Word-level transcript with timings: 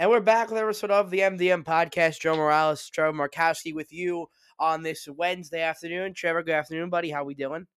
And 0.00 0.10
we're 0.10 0.18
back 0.18 0.48
with 0.48 0.58
an 0.58 0.64
episode 0.64 0.90
of 0.90 1.10
the 1.10 1.20
MDM 1.20 1.62
podcast. 1.62 2.18
Joe 2.18 2.34
Morales, 2.34 2.90
Trevor 2.90 3.16
Markowski 3.16 3.72
with 3.72 3.92
you 3.92 4.26
on 4.58 4.82
this 4.82 5.06
Wednesday 5.06 5.62
afternoon. 5.62 6.14
Trevor, 6.14 6.42
good 6.42 6.56
afternoon, 6.56 6.90
buddy. 6.90 7.10
How 7.10 7.22
we 7.22 7.34
doing? 7.34 7.68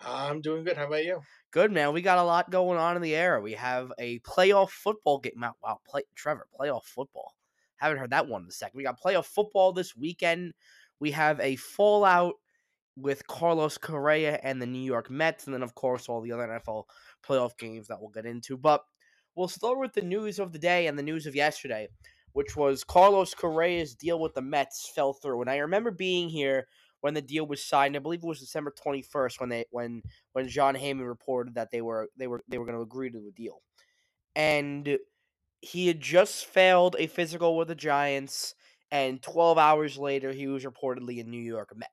I'm 0.00 0.40
doing 0.40 0.64
good. 0.64 0.76
How 0.76 0.88
about 0.88 1.04
you? 1.04 1.20
Good, 1.52 1.70
man. 1.70 1.92
We 1.92 2.02
got 2.02 2.18
a 2.18 2.24
lot 2.24 2.50
going 2.50 2.76
on 2.76 2.96
in 2.96 3.02
the 3.02 3.14
air. 3.14 3.40
We 3.40 3.52
have 3.52 3.92
a 4.00 4.18
playoff 4.20 4.70
football 4.70 5.20
game. 5.20 5.44
Wow, 5.62 5.78
play, 5.86 6.02
Trevor, 6.16 6.48
playoff 6.58 6.86
football. 6.86 7.36
Haven't 7.76 7.98
heard 7.98 8.10
that 8.10 8.26
one 8.26 8.42
in 8.42 8.48
a 8.48 8.52
second. 8.52 8.76
We 8.76 8.82
got 8.82 9.00
playoff 9.00 9.26
football 9.26 9.72
this 9.72 9.94
weekend. 9.94 10.54
We 10.98 11.12
have 11.12 11.38
a 11.38 11.54
fallout 11.54 12.34
with 12.96 13.28
Carlos 13.28 13.78
Correa 13.78 14.40
and 14.42 14.60
the 14.60 14.66
New 14.66 14.82
York 14.82 15.08
Mets, 15.08 15.46
and 15.46 15.54
then, 15.54 15.62
of 15.62 15.76
course, 15.76 16.08
all 16.08 16.20
the 16.20 16.32
other 16.32 16.48
NFL 16.48 16.86
playoff 17.24 17.56
games 17.56 17.86
that 17.86 18.00
we'll 18.00 18.10
get 18.10 18.26
into. 18.26 18.56
But 18.56 18.82
We'll 19.36 19.48
start 19.48 19.78
with 19.78 19.92
the 19.94 20.02
news 20.02 20.38
of 20.38 20.52
the 20.52 20.58
day 20.58 20.86
and 20.86 20.98
the 20.98 21.02
news 21.02 21.26
of 21.26 21.34
yesterday, 21.34 21.88
which 22.32 22.56
was 22.56 22.84
Carlos 22.84 23.34
Correa's 23.34 23.94
deal 23.94 24.20
with 24.20 24.34
the 24.34 24.42
Mets 24.42 24.90
fell 24.94 25.12
through. 25.12 25.40
And 25.40 25.50
I 25.50 25.56
remember 25.56 25.90
being 25.90 26.28
here 26.28 26.68
when 27.00 27.14
the 27.14 27.22
deal 27.22 27.46
was 27.46 27.62
signed. 27.64 27.96
I 27.96 27.98
believe 27.98 28.20
it 28.22 28.26
was 28.26 28.40
December 28.40 28.72
21st 28.84 29.40
when 29.40 29.48
they 29.48 29.64
when 29.70 30.02
when 30.32 30.48
Jon 30.48 30.74
Heyman 30.74 31.06
reported 31.06 31.54
that 31.56 31.70
they 31.70 31.82
were 31.82 32.08
they 32.16 32.26
were 32.26 32.42
they 32.48 32.58
were 32.58 32.64
going 32.64 32.78
to 32.78 32.82
agree 32.82 33.10
to 33.10 33.20
the 33.20 33.32
deal. 33.32 33.60
And 34.36 34.98
he 35.60 35.86
had 35.86 36.00
just 36.00 36.46
failed 36.46 36.96
a 36.98 37.06
physical 37.06 37.56
with 37.56 37.68
the 37.68 37.74
Giants 37.74 38.54
and 38.90 39.20
12 39.20 39.58
hours 39.58 39.98
later 39.98 40.32
he 40.32 40.46
was 40.46 40.64
reportedly 40.64 41.18
in 41.18 41.30
New 41.30 41.42
York 41.42 41.76
Met. 41.76 41.90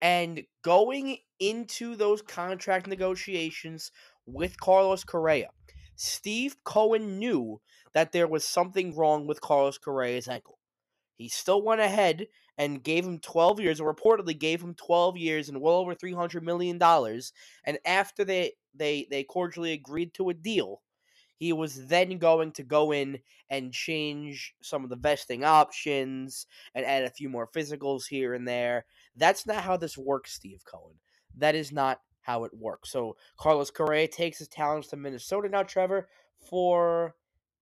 And 0.00 0.42
going 0.62 1.18
into 1.40 1.96
those 1.96 2.22
contract 2.22 2.86
negotiations 2.86 3.90
with 4.26 4.58
Carlos 4.58 5.04
Correa, 5.04 5.50
Steve 5.96 6.56
Cohen 6.64 7.18
knew 7.18 7.60
that 7.92 8.12
there 8.12 8.26
was 8.26 8.46
something 8.46 8.94
wrong 8.94 9.26
with 9.26 9.40
Carlos 9.40 9.78
Correa's 9.78 10.28
ankle. 10.28 10.58
He 11.16 11.28
still 11.28 11.62
went 11.62 11.80
ahead 11.80 12.26
and 12.58 12.82
gave 12.82 13.04
him 13.04 13.18
12 13.18 13.60
years, 13.60 13.80
or 13.80 13.92
reportedly 13.92 14.38
gave 14.38 14.62
him 14.62 14.74
12 14.74 15.16
years 15.16 15.48
and 15.48 15.60
well 15.60 15.76
over 15.76 15.94
$300 15.94 16.42
million. 16.42 16.80
And 17.64 17.78
after 17.84 18.24
they, 18.24 18.52
they, 18.74 19.06
they 19.10 19.24
cordially 19.24 19.72
agreed 19.72 20.14
to 20.14 20.30
a 20.30 20.34
deal, 20.34 20.82
he 21.36 21.52
was 21.52 21.86
then 21.86 22.18
going 22.18 22.52
to 22.52 22.62
go 22.62 22.92
in 22.92 23.18
and 23.50 23.72
change 23.72 24.54
some 24.62 24.84
of 24.84 24.90
the 24.90 24.96
vesting 24.96 25.44
options 25.44 26.46
and 26.74 26.84
add 26.84 27.04
a 27.04 27.10
few 27.10 27.28
more 27.28 27.48
physicals 27.48 28.06
here 28.06 28.34
and 28.34 28.46
there. 28.46 28.86
That's 29.16 29.46
not 29.46 29.62
how 29.62 29.76
this 29.76 29.98
works, 29.98 30.32
Steve 30.32 30.62
Cohen. 30.64 30.94
That 31.36 31.54
is 31.54 31.72
not 31.72 32.00
how 32.24 32.44
it 32.44 32.52
works. 32.54 32.90
So 32.90 33.16
Carlos 33.38 33.70
Correa 33.70 34.08
takes 34.08 34.38
his 34.38 34.48
talents 34.48 34.88
to 34.88 34.96
Minnesota 34.96 35.48
now, 35.48 35.62
Trevor, 35.62 36.08
for 36.40 37.14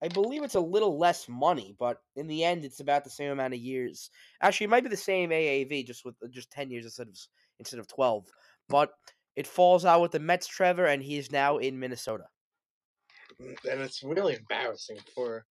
I 0.02 0.08
believe 0.08 0.42
it's 0.42 0.54
a 0.54 0.60
little 0.60 0.98
less 0.98 1.28
money, 1.28 1.76
but 1.78 1.98
in 2.16 2.26
the 2.26 2.44
end, 2.44 2.64
it's 2.64 2.80
about 2.80 3.04
the 3.04 3.10
same 3.10 3.30
amount 3.30 3.54
of 3.54 3.60
years. 3.60 4.10
Actually, 4.40 4.64
it 4.64 4.70
might 4.70 4.82
be 4.82 4.88
the 4.88 4.96
same 4.96 5.30
AAV, 5.30 5.86
just 5.86 6.04
with 6.04 6.14
just 6.30 6.50
ten 6.50 6.70
years 6.70 6.84
instead 6.84 7.08
of 7.08 7.16
instead 7.58 7.78
of 7.78 7.86
twelve. 7.86 8.26
But 8.68 8.90
it 9.36 9.46
falls 9.46 9.84
out 9.84 10.00
with 10.00 10.12
the 10.12 10.18
Mets, 10.18 10.46
Trevor, 10.46 10.86
and 10.86 11.02
he 11.02 11.18
is 11.18 11.30
now 11.30 11.58
in 11.58 11.78
Minnesota. 11.78 12.24
Mm, 13.40 13.56
and 13.70 13.80
it's 13.80 14.02
really 14.02 14.34
embarrassing 14.34 14.98
for 15.14 15.44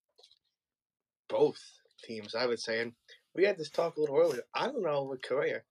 both 1.29 1.59
teams, 2.03 2.35
I 2.35 2.45
would 2.45 2.59
say. 2.59 2.81
And 2.81 2.93
we 3.35 3.45
had 3.45 3.57
this 3.57 3.69
talk 3.69 3.95
a 3.95 4.01
little 4.01 4.17
earlier. 4.17 4.41
I 4.53 4.65
don't 4.65 4.83
know 4.83 5.03
with 5.03 5.21
Correa. 5.21 5.61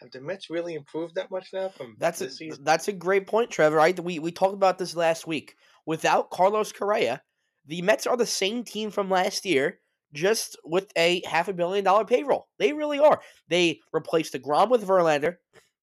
Have 0.00 0.10
the 0.10 0.20
Mets 0.20 0.48
really 0.48 0.74
improved 0.74 1.14
that 1.16 1.30
much 1.30 1.48
now 1.52 1.68
from 1.68 1.94
that's 1.98 2.20
a, 2.20 2.30
season? 2.30 2.64
That's 2.64 2.88
a 2.88 2.92
great 2.92 3.26
point, 3.26 3.50
Trevor. 3.50 3.80
I, 3.80 3.92
we 3.92 4.18
we 4.18 4.32
talked 4.32 4.54
about 4.54 4.78
this 4.78 4.96
last 4.96 5.26
week. 5.26 5.56
Without 5.86 6.30
Carlos 6.30 6.72
Correa, 6.72 7.22
the 7.66 7.82
Mets 7.82 8.06
are 8.06 8.16
the 8.16 8.26
same 8.26 8.64
team 8.64 8.90
from 8.90 9.10
last 9.10 9.44
year, 9.44 9.80
just 10.12 10.56
with 10.64 10.90
a 10.96 11.22
half 11.26 11.48
a 11.48 11.52
billion 11.52 11.84
dollar 11.84 12.04
payroll. 12.04 12.48
They 12.58 12.72
really 12.72 12.98
are. 12.98 13.20
They 13.48 13.80
replaced 13.92 14.32
the 14.32 14.38
DeGrom 14.38 14.70
with 14.70 14.86
Verlander. 14.86 15.36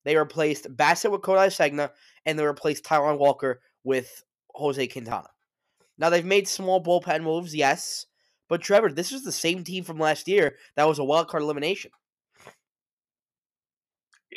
They 0.04 0.16
replaced 0.16 0.76
Bassitt 0.76 1.12
with 1.12 1.22
Kodai 1.22 1.52
Senga, 1.52 1.92
and 2.26 2.40
they 2.40 2.46
replaced 2.46 2.86
Taijuan 2.86 3.20
Walker 3.20 3.62
with 3.84 4.24
Jose 4.56 4.88
Quintana. 4.88 5.28
Now 5.98 6.10
they've 6.10 6.26
made 6.26 6.48
small 6.48 6.84
bullpen 6.84 7.24
moves, 7.24 7.56
yes, 7.56 8.06
but 8.50 8.62
Trevor, 8.62 8.92
this 8.92 9.12
is 9.12 9.24
the 9.24 9.32
same 9.32 9.64
team 9.64 9.84
from 9.84 10.00
last 10.00 10.28
year 10.28 10.56
that 10.76 10.88
was 10.88 11.00
a 11.00 11.04
wild 11.04 11.28
card 11.28 11.44
elimination. 11.44 11.92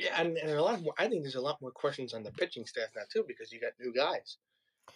Yeah, 0.00 0.18
and, 0.18 0.38
and 0.38 0.52
a 0.52 0.62
lot 0.62 0.80
more. 0.80 0.94
I 0.98 1.08
think 1.08 1.22
there's 1.22 1.34
a 1.34 1.40
lot 1.40 1.60
more 1.60 1.70
questions 1.70 2.14
on 2.14 2.22
the 2.22 2.30
pitching 2.30 2.64
staff 2.64 2.88
now 2.96 3.02
too 3.12 3.24
because 3.28 3.52
you 3.52 3.60
got 3.60 3.72
new 3.78 3.92
guys. 3.92 4.38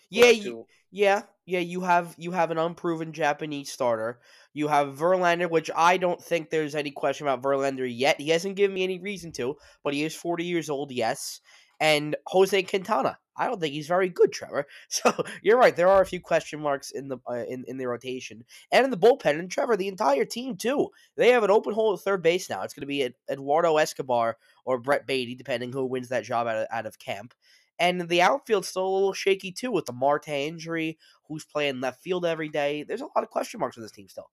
Yeah, 0.09 0.31
you, 0.31 0.67
yeah, 0.91 1.23
yeah. 1.45 1.59
You 1.59 1.83
have 1.83 2.15
you 2.17 2.31
have 2.33 2.51
an 2.51 2.57
unproven 2.57 3.13
Japanese 3.13 3.71
starter. 3.71 4.21
You 4.55 4.69
have 4.69 4.97
Verlander, 4.97 5.51
which 5.51 5.71
I 5.77 5.99
don't 5.99 6.23
think 6.23 6.49
there's 6.49 6.75
any 6.75 6.91
question 6.91 7.27
about 7.27 7.43
Verlander 7.43 7.87
yet. 7.91 8.19
He 8.19 8.31
hasn't 8.31 8.57
given 8.57 8.75
me 8.75 8.83
any 8.83 8.99
reason 8.99 9.33
to, 9.33 9.57
but 9.83 9.93
he 9.93 10.05
is 10.05 10.15
40 10.15 10.45
years 10.45 10.71
old, 10.71 10.91
yes. 10.91 11.41
And 11.81 12.17
Jose 12.29 12.63
Quintana, 12.63 13.19
I 13.37 13.47
don't 13.47 13.61
think 13.61 13.75
he's 13.75 13.87
very 13.87 14.09
good, 14.09 14.33
Trevor. 14.33 14.67
So 14.89 15.25
you're 15.43 15.59
right. 15.59 15.75
There 15.75 15.89
are 15.89 16.03
a 16.03 16.07
few 16.07 16.21
question 16.21 16.61
marks 16.61 16.91
in 16.91 17.09
the 17.09 17.19
uh, 17.29 17.45
in 17.49 17.65
in 17.67 17.79
the 17.79 17.87
rotation 17.87 18.45
and 18.71 18.85
in 18.85 18.91
the 18.91 18.97
bullpen. 18.97 19.39
And 19.39 19.51
Trevor, 19.51 19.77
the 19.77 19.89
entire 19.89 20.25
team 20.25 20.57
too. 20.57 20.91
They 21.17 21.31
have 21.31 21.43
an 21.43 21.51
open 21.51 21.75
hole 21.75 21.93
at 21.95 22.01
third 22.01 22.23
base 22.23 22.49
now. 22.49 22.63
It's 22.63 22.75
going 22.75 22.83
to 22.83 22.87
be 22.87 23.09
Eduardo 23.31 23.77
Escobar 23.77 24.37
or 24.65 24.79
Brett 24.79 25.07
Baty, 25.07 25.35
depending 25.35 25.73
who 25.73 25.85
wins 25.87 26.09
that 26.09 26.25
job 26.25 26.47
out 26.47 26.57
of, 26.57 26.67
out 26.71 26.87
of 26.87 26.99
camp. 26.99 27.35
And 27.79 28.09
the 28.09 28.23
outfield's 28.23 28.69
still 28.69 28.87
a 28.87 28.95
little 28.95 29.13
shaky 29.13 29.51
too 29.51 29.73
with 29.73 29.87
the 29.87 29.93
Marte 29.93 30.29
injury. 30.29 30.99
Who's 31.29 31.45
playing 31.45 31.81
left 31.81 32.03
field 32.03 32.25
every 32.25 32.49
day? 32.49 32.85
There's 32.85 33.01
a 33.01 33.07
lot 33.07 33.25
of 33.25 33.31
question 33.31 33.61
marks 33.61 33.77
with 33.77 33.85
this 33.85 33.93
team 33.93 34.09
still. 34.09 34.31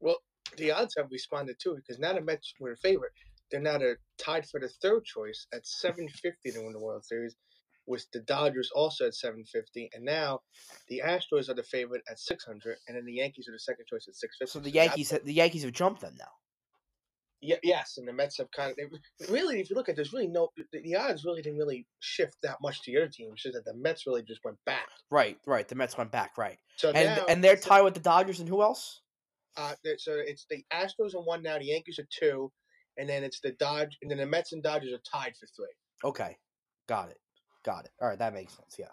Well, 0.00 0.18
the 0.56 0.72
odds 0.72 0.94
have 0.98 1.10
responded 1.10 1.56
too 1.62 1.76
because 1.76 1.98
now 1.98 2.12
the 2.12 2.20
Mets 2.20 2.54
were 2.58 2.72
a 2.72 2.76
favorite. 2.76 3.12
They're 3.50 3.60
now 3.60 3.78
tied 4.18 4.48
for 4.48 4.58
the 4.58 4.68
third 4.68 5.04
choice 5.04 5.46
at 5.52 5.66
750 5.66 6.50
to 6.52 6.64
win 6.64 6.72
the 6.72 6.80
World 6.80 7.04
Series 7.04 7.36
with 7.86 8.06
the 8.12 8.20
Dodgers 8.20 8.70
also 8.74 9.06
at 9.06 9.14
750, 9.14 9.90
and 9.94 10.04
now 10.04 10.40
the 10.88 11.02
Astros 11.04 11.48
are 11.48 11.54
the 11.54 11.62
favorite 11.62 12.02
at 12.10 12.18
600, 12.18 12.76
and 12.88 12.96
then 12.96 13.04
the 13.04 13.14
Yankees 13.14 13.48
are 13.48 13.52
the 13.52 13.58
second 13.58 13.86
choice 13.86 14.06
at 14.08 14.14
650. 14.14 14.52
So 14.52 14.58
the 14.60 14.70
so 14.70 14.74
Yankees, 14.74 15.24
the 15.24 15.32
Yankees 15.32 15.62
have 15.64 15.72
jumped 15.72 16.00
them 16.00 16.14
now. 16.18 16.30
Yeah, 17.44 17.56
yes, 17.62 17.98
and 17.98 18.08
the 18.08 18.12
Mets 18.12 18.38
have 18.38 18.50
kind 18.52 18.70
of 18.70 18.76
they, 18.76 19.32
really. 19.32 19.60
If 19.60 19.68
you 19.68 19.76
look 19.76 19.90
at, 19.90 19.96
there's 19.96 20.14
really 20.14 20.28
no 20.28 20.48
the, 20.72 20.80
the, 20.80 20.96
odds 20.96 21.26
really 21.26 21.42
didn't 21.42 21.58
really 21.58 21.86
shift 22.00 22.36
that 22.42 22.56
much 22.62 22.80
to 22.82 22.90
your 22.90 23.06
team. 23.06 23.30
It's 23.32 23.42
just 23.42 23.54
that 23.54 23.66
the 23.66 23.74
Mets 23.76 24.06
really 24.06 24.22
just 24.22 24.40
went 24.44 24.56
back. 24.64 24.88
Right, 25.10 25.36
right. 25.46 25.68
The 25.68 25.74
Mets 25.74 25.98
went 25.98 26.10
back, 26.10 26.38
right. 26.38 26.56
So 26.76 26.90
and 26.90 27.16
now, 27.16 27.26
and 27.28 27.44
they're 27.44 27.56
tied 27.56 27.82
with 27.82 27.92
the 27.92 28.00
Dodgers 28.00 28.40
and 28.40 28.48
who 28.48 28.62
else? 28.62 29.02
Uh, 29.58 29.74
so 29.98 30.14
it's 30.16 30.46
the 30.48 30.64
Astros 30.72 31.14
are 31.14 31.22
one 31.22 31.42
now. 31.42 31.58
The 31.58 31.66
Yankees 31.66 31.98
are 31.98 32.08
two, 32.10 32.50
and 32.96 33.06
then 33.08 33.22
it's 33.22 33.40
the 33.40 33.52
Dodge, 33.52 33.98
and 34.00 34.10
then 34.10 34.18
the 34.18 34.26
Mets 34.26 34.54
and 34.54 34.62
Dodgers 34.62 34.94
are 34.94 35.02
tied 35.12 35.34
for 35.38 35.46
three. 35.54 36.08
Okay, 36.08 36.38
got 36.88 37.10
it. 37.10 37.18
Got 37.64 37.86
it. 37.86 37.92
All 38.00 38.08
right, 38.08 38.18
that 38.18 38.34
makes 38.34 38.54
sense. 38.54 38.76
Yeah. 38.78 38.86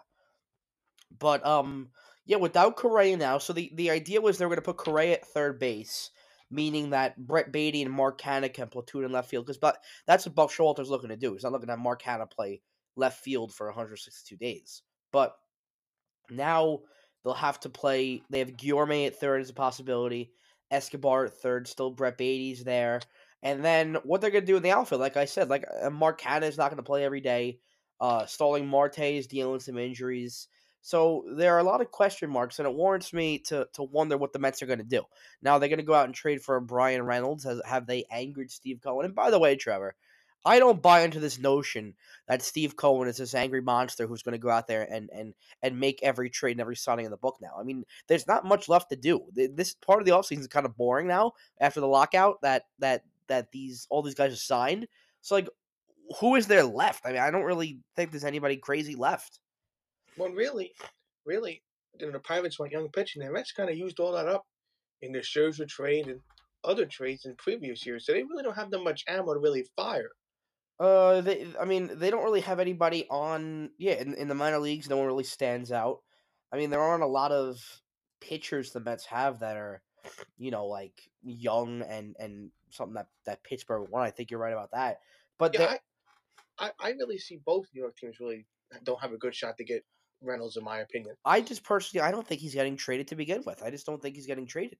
But 1.18 1.44
um, 1.46 1.88
yeah, 2.24 2.38
without 2.38 2.76
Correa 2.76 3.16
now, 3.16 3.38
so 3.38 3.52
the 3.52 3.70
the 3.74 3.90
idea 3.90 4.20
was 4.20 4.38
they 4.38 4.44
were 4.44 4.50
going 4.50 4.56
to 4.56 4.62
put 4.62 4.76
Correa 4.76 5.14
at 5.14 5.26
third 5.26 5.58
base, 5.58 6.10
meaning 6.50 6.90
that 6.90 7.18
Brett 7.18 7.52
Baty 7.52 7.82
and 7.82 7.92
Mark 7.92 8.20
Canha 8.20 8.52
can 8.52 8.68
platoon 8.68 9.04
in 9.04 9.12
left 9.12 9.28
field 9.28 9.46
because 9.46 9.58
but 9.58 9.78
that's 10.06 10.24
what 10.26 10.34
Buck 10.34 10.50
Showalter's 10.50 10.90
looking 10.90 11.10
to 11.10 11.16
do. 11.16 11.32
He's 11.32 11.42
not 11.42 11.52
looking 11.52 11.66
to 11.66 11.72
have 11.72 11.80
Mark 11.80 12.02
Canha 12.02 12.30
play 12.30 12.62
left 12.96 13.22
field 13.22 13.52
for 13.54 13.66
162 13.66 14.36
days. 14.36 14.82
But 15.12 15.36
now 16.30 16.80
they'll 17.24 17.34
have 17.34 17.60
to 17.60 17.68
play. 17.68 18.22
They 18.30 18.38
have 18.40 18.56
Guillorme 18.56 19.06
at 19.06 19.16
third 19.16 19.42
as 19.42 19.50
a 19.50 19.54
possibility. 19.54 20.32
Escobar 20.70 21.26
at 21.26 21.34
third. 21.34 21.68
Still 21.68 21.90
Brett 21.90 22.18
Baty's 22.18 22.64
there. 22.64 23.00
And 23.42 23.64
then 23.64 23.96
what 24.04 24.20
they're 24.20 24.30
going 24.30 24.44
to 24.44 24.46
do 24.46 24.56
in 24.56 24.62
the 24.62 24.70
outfield, 24.70 25.00
like 25.00 25.16
I 25.16 25.24
said, 25.24 25.50
like 25.50 25.64
uh, 25.82 25.90
Mark 25.90 26.20
Canha 26.20 26.44
is 26.44 26.56
not 26.56 26.70
going 26.70 26.76
to 26.76 26.82
play 26.82 27.04
every 27.04 27.20
day. 27.20 27.58
Uh, 28.02 28.26
Starling 28.26 28.66
Marte 28.66 28.98
is 28.98 29.28
dealing 29.28 29.60
some 29.60 29.78
injuries. 29.78 30.48
So 30.80 31.24
there 31.36 31.54
are 31.54 31.60
a 31.60 31.64
lot 31.64 31.80
of 31.80 31.92
question 31.92 32.28
marks, 32.28 32.58
and 32.58 32.66
it 32.66 32.74
warrants 32.74 33.12
me 33.12 33.38
to 33.46 33.68
to 33.74 33.84
wonder 33.84 34.18
what 34.18 34.32
the 34.32 34.40
Mets 34.40 34.60
are 34.60 34.66
going 34.66 34.80
to 34.80 34.84
do. 34.84 35.04
Now 35.40 35.58
they're 35.58 35.68
going 35.68 35.78
to 35.78 35.84
go 35.84 35.94
out 35.94 36.06
and 36.06 36.14
trade 36.14 36.42
for 36.42 36.58
Bryan 36.58 37.04
Reynolds. 37.04 37.44
Has, 37.44 37.62
have 37.64 37.86
they 37.86 38.04
angered 38.10 38.50
Steve 38.50 38.80
Cohen? 38.82 39.06
And 39.06 39.14
by 39.14 39.30
the 39.30 39.38
way, 39.38 39.54
Trevor, 39.54 39.94
I 40.44 40.58
don't 40.58 40.82
buy 40.82 41.02
into 41.02 41.20
this 41.20 41.38
notion 41.38 41.94
that 42.26 42.42
Steve 42.42 42.74
Cohen 42.74 43.06
is 43.06 43.18
this 43.18 43.36
angry 43.36 43.60
monster 43.60 44.08
who's 44.08 44.24
going 44.24 44.32
to 44.32 44.38
go 44.38 44.50
out 44.50 44.66
there 44.66 44.82
and 44.82 45.08
and 45.14 45.34
and 45.62 45.78
make 45.78 46.02
every 46.02 46.28
trade 46.28 46.52
and 46.52 46.60
every 46.60 46.74
signing 46.74 47.04
in 47.04 47.12
the 47.12 47.16
book 47.16 47.36
now. 47.40 47.52
I 47.56 47.62
mean, 47.62 47.84
there's 48.08 48.26
not 48.26 48.44
much 48.44 48.68
left 48.68 48.90
to 48.90 48.96
do. 48.96 49.20
This 49.32 49.74
part 49.74 50.00
of 50.00 50.06
the 50.06 50.12
offseason 50.12 50.40
is 50.40 50.48
kind 50.48 50.66
of 50.66 50.76
boring 50.76 51.06
now 51.06 51.34
after 51.60 51.78
the 51.78 51.86
lockout 51.86 52.42
that 52.42 52.64
that 52.80 53.04
that 53.28 53.52
these 53.52 53.86
all 53.90 54.02
these 54.02 54.16
guys 54.16 54.32
are 54.32 54.36
signed. 54.36 54.88
So 55.20 55.36
like 55.36 55.48
who 56.20 56.36
is 56.36 56.46
there 56.46 56.64
left? 56.64 57.04
I 57.04 57.12
mean, 57.12 57.20
I 57.20 57.30
don't 57.30 57.44
really 57.44 57.80
think 57.96 58.10
there's 58.10 58.24
anybody 58.24 58.56
crazy 58.56 58.94
left. 58.94 59.38
Well, 60.16 60.30
really, 60.30 60.72
really, 61.24 61.62
you 61.98 62.06
know, 62.06 62.12
the 62.12 62.20
Pirates 62.20 62.58
want 62.58 62.72
young 62.72 62.88
pitching. 62.90 63.22
The 63.22 63.30
Mets 63.30 63.52
kind 63.52 63.70
of 63.70 63.76
used 63.76 64.00
all 64.00 64.12
that 64.12 64.28
up 64.28 64.44
in 65.00 65.12
the 65.12 65.20
Scherzer 65.20 65.68
trade 65.68 66.08
and 66.08 66.20
other 66.64 66.86
trades 66.86 67.24
in 67.24 67.34
previous 67.36 67.84
years, 67.84 68.06
so 68.06 68.12
they 68.12 68.22
really 68.22 68.42
don't 68.42 68.56
have 68.56 68.70
that 68.70 68.84
much 68.84 69.04
ammo 69.08 69.34
to 69.34 69.40
really 69.40 69.66
fire. 69.76 70.10
Uh, 70.78 71.20
they, 71.20 71.46
I 71.60 71.64
mean, 71.64 71.90
they 71.94 72.10
don't 72.10 72.24
really 72.24 72.40
have 72.40 72.60
anybody 72.60 73.06
on. 73.10 73.70
Yeah, 73.78 73.94
in, 73.94 74.14
in 74.14 74.28
the 74.28 74.34
minor 74.34 74.58
leagues, 74.58 74.88
no 74.88 74.96
one 74.96 75.06
really 75.06 75.24
stands 75.24 75.72
out. 75.72 75.98
I 76.52 76.56
mean, 76.56 76.70
there 76.70 76.80
aren't 76.80 77.02
a 77.02 77.06
lot 77.06 77.32
of 77.32 77.58
pitchers 78.20 78.72
the 78.72 78.80
Mets 78.80 79.06
have 79.06 79.40
that 79.40 79.56
are 79.56 79.82
you 80.38 80.50
know, 80.50 80.66
like 80.66 81.08
young 81.22 81.82
and 81.82 82.16
and 82.18 82.50
something 82.70 82.94
that 82.94 83.08
that 83.26 83.44
Pittsburgh 83.44 83.88
won. 83.90 84.02
I 84.02 84.10
think 84.10 84.30
you're 84.30 84.40
right 84.40 84.52
about 84.52 84.72
that. 84.72 84.98
But 85.38 85.54
Yeah, 85.54 85.76
I, 86.62 86.70
I, 86.80 86.90
really 86.92 87.18
see 87.18 87.40
both 87.44 87.66
New 87.74 87.80
York 87.82 87.96
teams 87.96 88.20
really 88.20 88.46
don't 88.84 89.00
have 89.00 89.12
a 89.12 89.18
good 89.18 89.34
shot 89.34 89.56
to 89.58 89.64
get 89.64 89.84
Reynolds, 90.22 90.56
in 90.56 90.64
my 90.64 90.78
opinion. 90.78 91.16
I 91.24 91.40
just 91.40 91.64
personally, 91.64 92.02
I 92.06 92.10
don't 92.12 92.26
think 92.26 92.40
he's 92.40 92.54
getting 92.54 92.76
traded 92.76 93.08
to 93.08 93.16
begin 93.16 93.42
with. 93.44 93.62
I 93.62 93.70
just 93.70 93.84
don't 93.84 94.00
think 94.00 94.14
he's 94.14 94.26
getting 94.26 94.46
traded. 94.46 94.78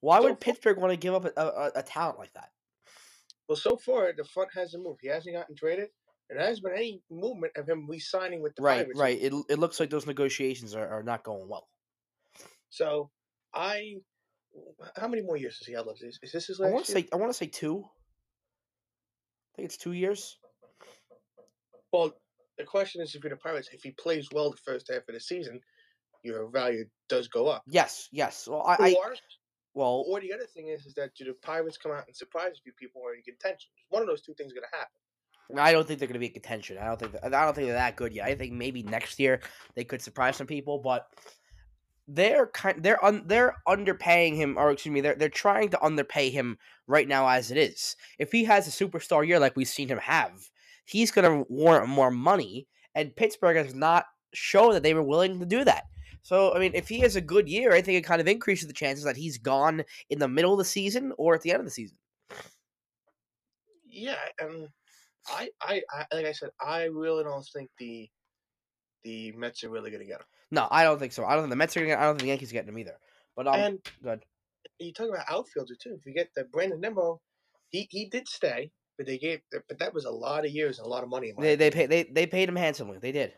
Why 0.00 0.16
So 0.18 0.22
would 0.24 0.30
far- 0.32 0.36
Pittsburgh 0.36 0.78
want 0.78 0.92
to 0.92 0.96
give 0.96 1.14
up 1.14 1.24
a, 1.24 1.40
a, 1.40 1.70
a 1.76 1.82
talent 1.82 2.18
like 2.18 2.32
that? 2.32 2.50
Well, 3.48 3.56
so 3.56 3.76
far 3.76 4.12
the 4.16 4.24
front 4.24 4.50
hasn't 4.54 4.82
moved. 4.82 5.00
He 5.02 5.08
hasn't 5.08 5.34
gotten 5.34 5.54
traded. 5.56 5.88
and 6.28 6.38
There 6.38 6.46
hasn't 6.46 6.64
been 6.64 6.74
any 6.74 7.02
movement 7.10 7.52
of 7.56 7.68
him 7.68 7.86
re-signing 7.88 8.42
with 8.42 8.54
the 8.56 8.62
Right, 8.62 8.82
Pirates. 8.84 8.98
right. 8.98 9.18
It 9.20 9.32
it 9.48 9.58
looks 9.58 9.78
like 9.80 9.90
those 9.90 10.06
negotiations 10.06 10.74
are, 10.74 10.88
are 10.88 11.02
not 11.02 11.22
going 11.24 11.48
well. 11.48 11.68
So 12.70 13.10
I, 13.52 13.96
how 14.96 15.08
many 15.08 15.22
more 15.22 15.36
years 15.36 15.58
does 15.58 15.66
he 15.66 15.74
have 15.74 15.86
left? 15.86 16.02
Is, 16.02 16.18
is 16.22 16.32
this 16.32 16.46
his 16.46 16.58
last? 16.60 16.70
I 16.70 16.72
want 16.72 16.86
to 16.86 16.92
say 16.92 17.08
I 17.12 17.16
want 17.16 17.30
to 17.30 17.36
say 17.36 17.46
two. 17.46 17.84
Think 19.60 19.68
it's 19.68 19.76
two 19.76 19.92
years. 19.92 20.38
Well, 21.92 22.14
the 22.56 22.64
question 22.64 23.02
is, 23.02 23.14
if 23.14 23.22
you're 23.22 23.28
the 23.28 23.36
Pirates, 23.36 23.68
if 23.74 23.82
he 23.82 23.90
plays 23.90 24.26
well 24.32 24.50
the 24.50 24.56
first 24.56 24.88
half 24.90 25.06
of 25.06 25.12
the 25.12 25.20
season, 25.20 25.60
your 26.24 26.48
value 26.48 26.86
does 27.10 27.28
go 27.28 27.48
up. 27.48 27.62
Yes, 27.66 28.08
yes. 28.10 28.48
Well, 28.50 28.62
I, 28.66 28.76
I 28.80 28.94
or, 28.94 29.14
well, 29.74 30.06
or 30.08 30.18
the 30.18 30.32
other 30.32 30.46
thing 30.46 30.68
is, 30.68 30.86
is 30.86 30.94
that 30.94 31.10
do 31.14 31.26
the 31.26 31.34
Pirates 31.42 31.76
come 31.76 31.92
out 31.92 32.06
and 32.06 32.16
surprise 32.16 32.52
a 32.52 32.62
few 32.62 32.72
people 32.72 33.02
who 33.02 33.08
are 33.08 33.14
in 33.14 33.20
contention? 33.20 33.68
One 33.90 34.00
of 34.00 34.08
those 34.08 34.22
two 34.22 34.32
things 34.32 34.46
is 34.46 34.54
going 34.54 34.64
to 34.72 34.78
happen. 34.78 35.62
I 35.62 35.72
don't 35.72 35.86
think 35.86 35.98
they're 35.98 36.08
going 36.08 36.14
to 36.14 36.20
be 36.20 36.28
in 36.28 36.32
contention. 36.32 36.78
I 36.78 36.86
don't 36.86 36.98
think 36.98 37.16
I 37.22 37.28
don't 37.28 37.54
think 37.54 37.66
they're 37.66 37.74
that 37.74 37.96
good 37.96 38.14
yet. 38.14 38.28
I 38.28 38.36
think 38.36 38.54
maybe 38.54 38.82
next 38.82 39.20
year 39.20 39.40
they 39.74 39.84
could 39.84 40.00
surprise 40.00 40.36
some 40.36 40.46
people, 40.46 40.78
but 40.78 41.06
they're 42.12 42.48
kind 42.48 42.82
they're 42.82 43.02
un, 43.04 43.22
they're 43.26 43.56
underpaying 43.68 44.36
him, 44.36 44.56
or 44.58 44.70
excuse 44.70 44.92
me, 44.92 45.00
they're 45.00 45.14
they're 45.14 45.28
trying 45.28 45.68
to 45.70 45.84
underpay 45.84 46.30
him 46.30 46.58
right 46.86 47.06
now 47.06 47.28
as 47.28 47.50
it 47.50 47.56
is. 47.56 47.96
If 48.18 48.32
he 48.32 48.44
has 48.44 48.66
a 48.66 48.70
superstar 48.70 49.26
year 49.26 49.38
like 49.38 49.56
we've 49.56 49.68
seen 49.68 49.88
him 49.88 49.98
have, 49.98 50.50
he's 50.84 51.12
going 51.12 51.24
to 51.24 51.46
warrant 51.48 51.88
more 51.88 52.10
money, 52.10 52.66
and 52.94 53.14
Pittsburgh 53.14 53.56
has 53.56 53.74
not 53.74 54.06
shown 54.34 54.72
that 54.72 54.82
they 54.82 54.94
were 54.94 55.02
willing 55.02 55.38
to 55.38 55.46
do 55.46 55.64
that. 55.64 55.84
So, 56.22 56.54
I 56.54 56.58
mean, 56.58 56.72
if 56.74 56.88
he 56.88 57.00
has 57.00 57.16
a 57.16 57.20
good 57.20 57.48
year, 57.48 57.72
I 57.72 57.80
think 57.80 57.96
it 57.96 58.06
kind 58.06 58.20
of 58.20 58.28
increases 58.28 58.66
the 58.66 58.74
chances 58.74 59.04
that 59.04 59.16
he's 59.16 59.38
gone 59.38 59.84
in 60.10 60.18
the 60.18 60.28
middle 60.28 60.52
of 60.52 60.58
the 60.58 60.64
season 60.64 61.12
or 61.16 61.34
at 61.34 61.40
the 61.42 61.50
end 61.50 61.60
of 61.60 61.64
the 61.64 61.70
season. 61.70 61.96
Yeah, 63.88 64.18
and 64.38 64.68
I, 65.26 65.48
I, 65.62 65.82
I, 65.90 66.14
like 66.14 66.26
I 66.26 66.32
said, 66.32 66.50
I 66.60 66.84
really 66.84 67.24
don't 67.24 67.46
think 67.54 67.70
the, 67.78 68.08
the 69.02 69.32
Mets 69.32 69.64
are 69.64 69.70
really 69.70 69.90
going 69.90 70.02
to 70.02 70.06
get 70.06 70.20
him. 70.20 70.26
No, 70.50 70.66
I 70.70 70.82
don't 70.82 70.98
think 70.98 71.12
so. 71.12 71.24
I 71.24 71.34
don't 71.34 71.44
think 71.44 71.50
the 71.50 71.56
Mets 71.56 71.76
are 71.76 71.84
to 71.84 72.00
I 72.00 72.04
don't 72.04 72.14
think 72.14 72.22
the 72.22 72.28
Yankees 72.28 72.50
are 72.50 72.54
getting 72.54 72.70
him 72.70 72.78
either. 72.78 72.96
But 73.36 73.46
um, 73.46 73.54
and 73.54 73.78
good. 74.02 74.24
you 74.78 74.92
talk 74.92 75.08
about 75.08 75.26
outfielder 75.28 75.74
too. 75.80 75.96
If 75.98 76.06
you 76.06 76.12
get 76.12 76.30
the 76.34 76.44
Brandon 76.44 76.80
Nimmo, 76.80 77.20
he 77.68 77.86
he 77.90 78.06
did 78.06 78.28
stay, 78.28 78.72
but 78.96 79.06
they 79.06 79.18
gave, 79.18 79.40
but 79.50 79.78
that 79.78 79.94
was 79.94 80.04
a 80.04 80.10
lot 80.10 80.44
of 80.44 80.50
years 80.50 80.78
and 80.78 80.86
a 80.86 80.90
lot 80.90 81.04
of 81.04 81.08
money. 81.08 81.32
They 81.38 81.54
they 81.54 81.70
pay 81.70 81.86
they 81.86 82.02
they 82.02 82.26
paid 82.26 82.48
him 82.48 82.56
handsomely. 82.56 82.98
They 82.98 83.12
did. 83.12 83.32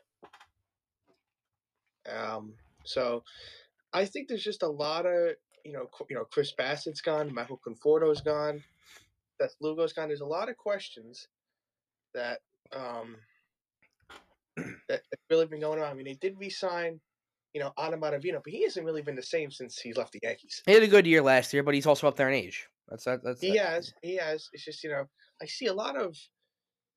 Um, 2.10 2.54
so 2.84 3.22
I 3.92 4.06
think 4.06 4.28
there's 4.28 4.42
just 4.42 4.62
a 4.62 4.68
lot 4.68 5.06
of 5.06 5.34
you 5.64 5.72
know 5.72 5.86
you 6.08 6.16
know 6.16 6.24
Chris 6.24 6.52
Bassitt's 6.52 7.00
gone, 7.00 7.32
Michael 7.32 7.60
Conforto's 7.66 8.22
gone, 8.22 8.62
Seth 9.40 9.54
Lugo's 9.60 9.92
gone. 9.92 10.08
There's 10.08 10.20
a 10.20 10.26
lot 10.26 10.48
of 10.48 10.56
questions 10.56 11.28
that 12.14 12.40
um 12.74 13.16
that 14.88 15.02
that 15.10 15.20
really 15.30 15.46
been 15.46 15.60
going 15.60 15.80
on. 15.80 15.88
I 15.88 15.94
mean, 15.94 16.04
they 16.06 16.14
did 16.20 16.38
re-sign 16.38 17.00
you 17.54 17.60
know 17.60 17.72
Adam 17.78 18.00
Ottavino, 18.00 18.40
but 18.42 18.52
he 18.52 18.62
hasn't 18.64 18.86
really 18.86 19.02
been 19.02 19.16
the 19.16 19.22
same 19.22 19.50
since 19.50 19.78
he 19.78 19.92
left 19.92 20.12
the 20.12 20.20
Yankees. 20.22 20.62
He 20.66 20.72
had 20.72 20.82
a 20.82 20.88
good 20.88 21.06
year 21.06 21.22
last 21.22 21.52
year, 21.52 21.62
but 21.62 21.74
he's 21.74 21.86
also 21.86 22.08
up 22.08 22.16
there 22.16 22.28
in 22.28 22.34
age. 22.34 22.66
That's 22.88 23.04
that. 23.04 23.22
That's 23.22 23.40
He 23.40 23.56
that- 23.58 23.68
has, 23.68 23.92
he 24.02 24.16
has. 24.16 24.48
It's 24.52 24.64
just 24.64 24.82
you 24.84 24.90
know 24.90 25.04
I 25.40 25.46
see 25.46 25.66
a 25.66 25.74
lot 25.74 25.96
of 25.96 26.16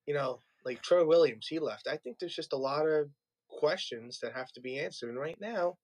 you 0.07 0.13
know 0.13 0.39
like 0.65 0.81
Troy 0.81 1.05
Williams. 1.05 1.47
He 1.47 1.59
left. 1.59 1.87
I 1.87 1.97
think 1.97 2.17
there's 2.19 2.35
just 2.35 2.53
a 2.53 2.57
lot 2.57 2.87
of 2.87 3.09
questions 3.49 4.19
that 4.21 4.33
have 4.33 4.51
to 4.53 4.61
be 4.61 4.79
answered. 4.79 5.09
And 5.09 5.19
right 5.19 5.37
now, 5.39 5.77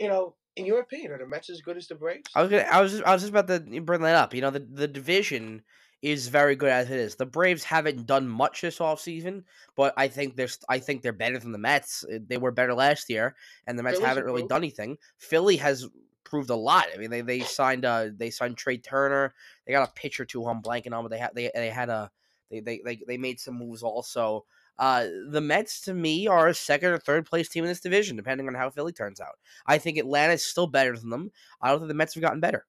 you 0.00 0.08
know, 0.08 0.34
in 0.56 0.66
your 0.66 0.80
opinion, 0.80 1.12
are 1.12 1.18
the 1.18 1.26
Mets 1.26 1.48
as 1.50 1.60
good 1.60 1.76
as 1.76 1.86
the 1.86 1.94
Braves? 1.94 2.30
I 2.34 2.42
was 2.42 2.50
gonna, 2.50 2.62
I 2.64 2.80
was 2.80 2.92
just, 2.92 3.04
I 3.04 3.12
was 3.12 3.22
just 3.22 3.30
about 3.30 3.46
to 3.48 3.80
bring 3.80 4.02
that 4.02 4.16
up. 4.16 4.34
You 4.34 4.40
know, 4.40 4.50
the 4.50 4.60
the 4.72 4.88
division 4.88 5.62
is 6.02 6.28
very 6.28 6.54
good 6.56 6.70
as 6.70 6.90
it 6.90 6.98
is. 6.98 7.16
The 7.16 7.26
Braves 7.26 7.64
haven't 7.64 8.06
done 8.06 8.28
much 8.28 8.60
this 8.60 8.78
offseason, 8.78 9.44
but 9.76 9.94
I 9.96 10.08
think 10.08 10.36
they're 10.36 10.48
I 10.68 10.78
think 10.78 11.02
they're 11.02 11.12
better 11.12 11.38
than 11.38 11.52
the 11.52 11.58
Mets. 11.58 12.04
Uh, 12.04 12.18
They 12.26 12.38
were 12.38 12.52
better 12.52 12.74
last 12.74 13.10
year, 13.10 13.34
and 13.66 13.78
the 13.78 13.82
Mets 13.82 13.96
Phillies 13.98 14.08
haven't 14.08 14.24
really 14.24 14.42
improved. 14.42 14.48
done 14.50 14.60
anything. 14.62 14.98
Philly 15.18 15.56
has 15.56 15.88
proved 16.24 16.50
a 16.50 16.54
lot. 16.56 16.86
I 16.94 16.98
mean, 16.98 17.10
they 17.10 17.22
they 17.22 17.40
signed 17.40 17.84
uh 17.84 18.10
they 18.14 18.30
signed 18.30 18.56
Trea 18.56 18.78
Turner. 18.78 19.34
They 19.66 19.72
got 19.72 19.88
a 19.88 19.92
pitcher 19.92 20.24
too. 20.24 20.46
I'm 20.46 20.62
blanking 20.62 20.92
on, 20.92 21.02
but 21.04 21.10
they 21.10 21.18
had 21.18 21.34
they 21.34 21.50
they 21.54 21.70
had 21.70 21.88
a 21.88 22.10
they 22.50 22.60
they 22.60 22.80
they, 22.84 23.00
they 23.06 23.16
made 23.18 23.40
some 23.40 23.54
moves 23.58 23.82
also. 23.82 24.44
Uh, 24.78 25.08
the 25.30 25.40
Mets 25.40 25.80
to 25.80 25.92
me 25.92 26.28
are 26.28 26.46
a 26.46 26.54
second 26.54 26.90
or 26.92 26.98
third 26.98 27.26
place 27.26 27.48
team 27.48 27.64
in 27.64 27.68
this 27.68 27.80
division, 27.80 28.16
depending 28.16 28.46
on 28.46 28.54
how 28.54 28.70
Philly 28.70 28.92
turns 28.92 29.20
out. 29.20 29.36
I 29.66 29.78
think 29.78 29.98
Atlanta 29.98 30.34
is 30.34 30.44
still 30.44 30.68
better 30.68 30.96
than 30.96 31.10
them. 31.10 31.32
I 31.60 31.70
don't 31.70 31.80
think 31.80 31.88
the 31.88 31.94
Mets 31.94 32.14
have 32.14 32.22
gotten 32.22 32.38
better. 32.38 32.64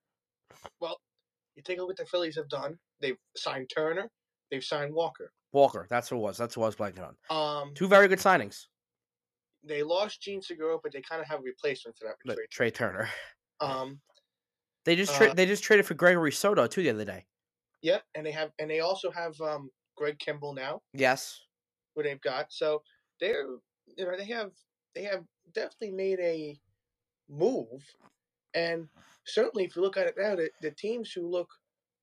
You 1.60 1.64
take 1.64 1.78
a 1.78 1.82
look 1.82 1.90
at 1.90 1.90
what 1.90 1.98
the 1.98 2.06
Phillies 2.06 2.38
have 2.38 2.48
done. 2.48 2.78
They've 3.02 3.18
signed 3.36 3.70
Turner. 3.76 4.10
They've 4.50 4.64
signed 4.64 4.94
Walker. 4.94 5.34
Walker, 5.52 5.86
that's 5.90 6.10
what 6.10 6.18
it 6.20 6.22
was. 6.22 6.38
That's 6.38 6.56
what 6.56 6.64
I 6.64 6.68
was 6.68 6.76
blanking 6.78 7.06
on. 7.06 7.16
Um, 7.64 7.74
Two 7.76 7.90
very 7.90 8.08
good 8.08 8.20
signings. 8.20 8.68
they 9.62 9.84
lost 9.84 10.22
Jean 10.22 10.42
Segura, 10.42 10.78
but 10.82 10.94
they 10.94 11.02
kind 11.02 11.22
of 11.22 11.28
have 11.28 11.40
a 11.40 11.44
replacement 11.44 11.98
for 11.98 12.06
that. 12.08 12.16
but 12.26 12.38
Trea 12.50 12.72
Turner. 12.72 13.10
Um, 13.60 14.00
They 14.86 14.96
just 14.96 15.14
tra- 15.16 15.32
Uh, 15.32 15.34
they 15.34 15.46
just 15.46 15.62
traded 15.64 15.86
for 15.86 15.94
Gregory 15.96 16.32
Soto 16.32 16.66
too 16.66 16.82
the 16.82 16.92
other 16.92 17.04
day. 17.04 17.26
yep, 17.82 18.04
and 18.16 18.26
they 18.26 18.32
have, 18.32 18.52
and 18.58 18.72
they 18.72 18.80
also 18.80 19.12
have 19.12 19.40
um, 19.42 19.70
Craig 19.98 20.18
Kimbrel 20.18 20.56
now, 20.56 20.82
Yes. 20.94 21.38
who 21.94 22.04
they've 22.04 22.22
got. 22.22 22.54
So 22.54 22.82
they're, 23.20 23.46
you 23.98 24.06
know, 24.06 24.16
they 24.18 24.26
have, 24.28 24.52
they 24.96 25.04
have 25.04 25.26
definitely 25.54 25.92
made 25.92 26.20
a 26.22 26.58
move, 27.30 27.84
and 28.54 28.88
certainly 29.26 29.66
if 29.66 29.76
you 29.76 29.82
look 29.82 29.98
at 29.98 30.08
it 30.08 30.16
now, 30.18 30.36
the, 30.36 30.50
the 30.62 30.72
teams 30.72 31.12
who 31.12 31.28
look 31.28 31.50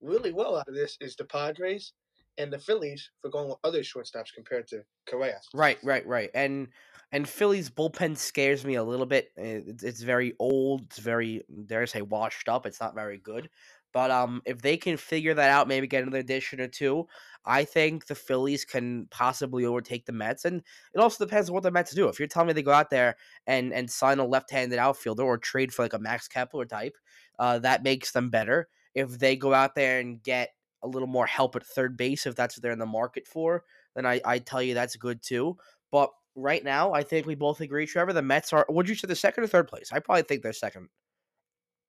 really 0.00 0.32
well 0.32 0.56
out 0.56 0.68
of 0.68 0.74
this 0.74 0.96
is 1.00 1.16
the 1.16 1.24
Padres 1.24 1.92
and 2.38 2.52
the 2.52 2.58
Phillies 2.58 3.10
for 3.20 3.30
going 3.30 3.48
with 3.48 3.58
other 3.64 3.80
shortstops 3.80 4.32
compared 4.34 4.66
to 4.68 4.82
Correa. 5.08 5.40
Right, 5.54 5.78
right, 5.82 6.06
right. 6.06 6.30
And 6.34 6.68
and 7.12 7.28
Phillies 7.28 7.70
bullpen 7.70 8.16
scares 8.16 8.64
me 8.64 8.74
a 8.74 8.82
little 8.82 9.06
bit. 9.06 9.30
Uh, 9.38 9.62
It's, 9.66 9.84
it's 9.84 10.02
very 10.02 10.34
old. 10.38 10.82
It's 10.82 10.98
very 10.98 11.44
dare 11.66 11.82
I 11.82 11.84
say 11.86 12.02
washed 12.02 12.48
up. 12.48 12.66
It's 12.66 12.80
not 12.80 12.94
very 12.94 13.18
good. 13.18 13.48
But 13.96 14.10
um, 14.10 14.42
if 14.44 14.60
they 14.60 14.76
can 14.76 14.98
figure 14.98 15.32
that 15.32 15.48
out, 15.48 15.68
maybe 15.68 15.86
get 15.86 16.02
another 16.02 16.18
addition 16.18 16.60
or 16.60 16.68
two, 16.68 17.06
I 17.46 17.64
think 17.64 18.04
the 18.04 18.14
Phillies 18.14 18.62
can 18.62 19.08
possibly 19.10 19.64
overtake 19.64 20.04
the 20.04 20.12
Mets. 20.12 20.44
And 20.44 20.62
it 20.92 20.98
also 20.98 21.24
depends 21.24 21.48
on 21.48 21.54
what 21.54 21.62
the 21.62 21.70
Mets 21.70 21.94
do. 21.94 22.06
If 22.06 22.18
you're 22.18 22.28
telling 22.28 22.48
me 22.48 22.52
they 22.52 22.62
go 22.62 22.72
out 22.72 22.90
there 22.90 23.16
and 23.46 23.72
and 23.72 23.90
sign 23.90 24.18
a 24.18 24.26
left-handed 24.26 24.78
outfielder 24.78 25.22
or 25.22 25.38
trade 25.38 25.72
for 25.72 25.82
like 25.82 25.94
a 25.94 25.98
Max 25.98 26.28
Kepler 26.28 26.66
type, 26.66 26.94
uh, 27.38 27.58
that 27.60 27.84
makes 27.84 28.10
them 28.10 28.28
better. 28.28 28.68
If 28.94 29.18
they 29.18 29.34
go 29.34 29.54
out 29.54 29.74
there 29.74 29.98
and 29.98 30.22
get 30.22 30.50
a 30.82 30.88
little 30.88 31.08
more 31.08 31.24
help 31.24 31.56
at 31.56 31.64
third 31.64 31.96
base, 31.96 32.26
if 32.26 32.34
that's 32.34 32.58
what 32.58 32.62
they're 32.62 32.72
in 32.72 32.78
the 32.78 32.84
market 32.84 33.26
for, 33.26 33.64
then 33.94 34.04
I 34.04 34.20
I 34.26 34.40
tell 34.40 34.62
you 34.62 34.74
that's 34.74 34.96
good 34.96 35.22
too. 35.22 35.56
But 35.90 36.10
right 36.34 36.62
now, 36.62 36.92
I 36.92 37.02
think 37.02 37.24
we 37.24 37.34
both 37.34 37.62
agree, 37.62 37.86
Trevor. 37.86 38.12
The 38.12 38.20
Mets 38.20 38.52
are. 38.52 38.66
Would 38.68 38.90
you 38.90 38.94
say 38.94 39.08
the 39.08 39.16
second 39.16 39.44
or 39.44 39.46
third 39.46 39.68
place? 39.68 39.90
I 39.90 40.00
probably 40.00 40.24
think 40.24 40.42
they're 40.42 40.52
second. 40.52 40.90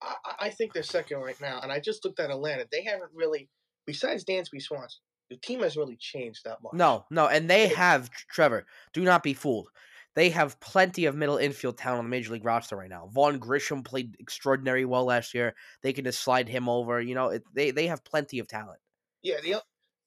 I, 0.01 0.15
I- 0.39 0.49
think 0.49 0.73
they're 0.73 0.83
second 0.83 1.19
right 1.19 1.39
now, 1.41 1.59
and 1.61 1.71
I 1.71 1.79
just 1.79 2.03
looked 2.05 2.19
at 2.19 2.31
Atlanta. 2.31 2.65
They 2.71 2.83
haven't 2.83 3.11
really, 3.13 3.49
besides 3.85 4.23
Dansby 4.25 4.61
Swanson, 4.61 5.01
the 5.29 5.37
team 5.37 5.61
has 5.61 5.75
really 5.77 5.97
changed 5.97 6.41
that 6.45 6.61
much. 6.63 6.73
No, 6.73 7.05
no, 7.09 7.27
and 7.27 7.49
they 7.49 7.67
have 7.69 8.09
Trevor. 8.11 8.65
Do 8.93 9.03
not 9.03 9.23
be 9.23 9.33
fooled. 9.33 9.69
They 10.15 10.31
have 10.31 10.59
plenty 10.59 11.05
of 11.05 11.15
middle 11.15 11.37
infield 11.37 11.77
talent 11.77 11.99
on 11.99 12.05
the 12.05 12.09
major 12.09 12.33
league 12.33 12.45
roster 12.45 12.75
right 12.75 12.89
now. 12.89 13.07
Vaughn 13.13 13.37
Grissom 13.37 13.83
played 13.83 14.15
extraordinary 14.19 14.83
well 14.83 15.05
last 15.05 15.35
year. 15.35 15.53
They 15.83 15.93
can 15.93 16.05
just 16.05 16.21
slide 16.21 16.49
him 16.49 16.67
over. 16.67 16.99
You 16.99 17.13
know, 17.13 17.27
it, 17.27 17.43
they 17.53 17.69
they 17.69 17.85
have 17.87 18.03
plenty 18.03 18.39
of 18.39 18.47
talent. 18.47 18.79
Yeah, 19.21 19.35
the 19.43 19.61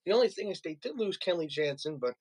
the 0.06 0.12
only 0.12 0.28
thing 0.28 0.50
is 0.50 0.60
they 0.60 0.74
did 0.74 0.98
lose 0.98 1.16
Kenley 1.16 1.48
Jansen, 1.48 1.98
but 1.98 2.14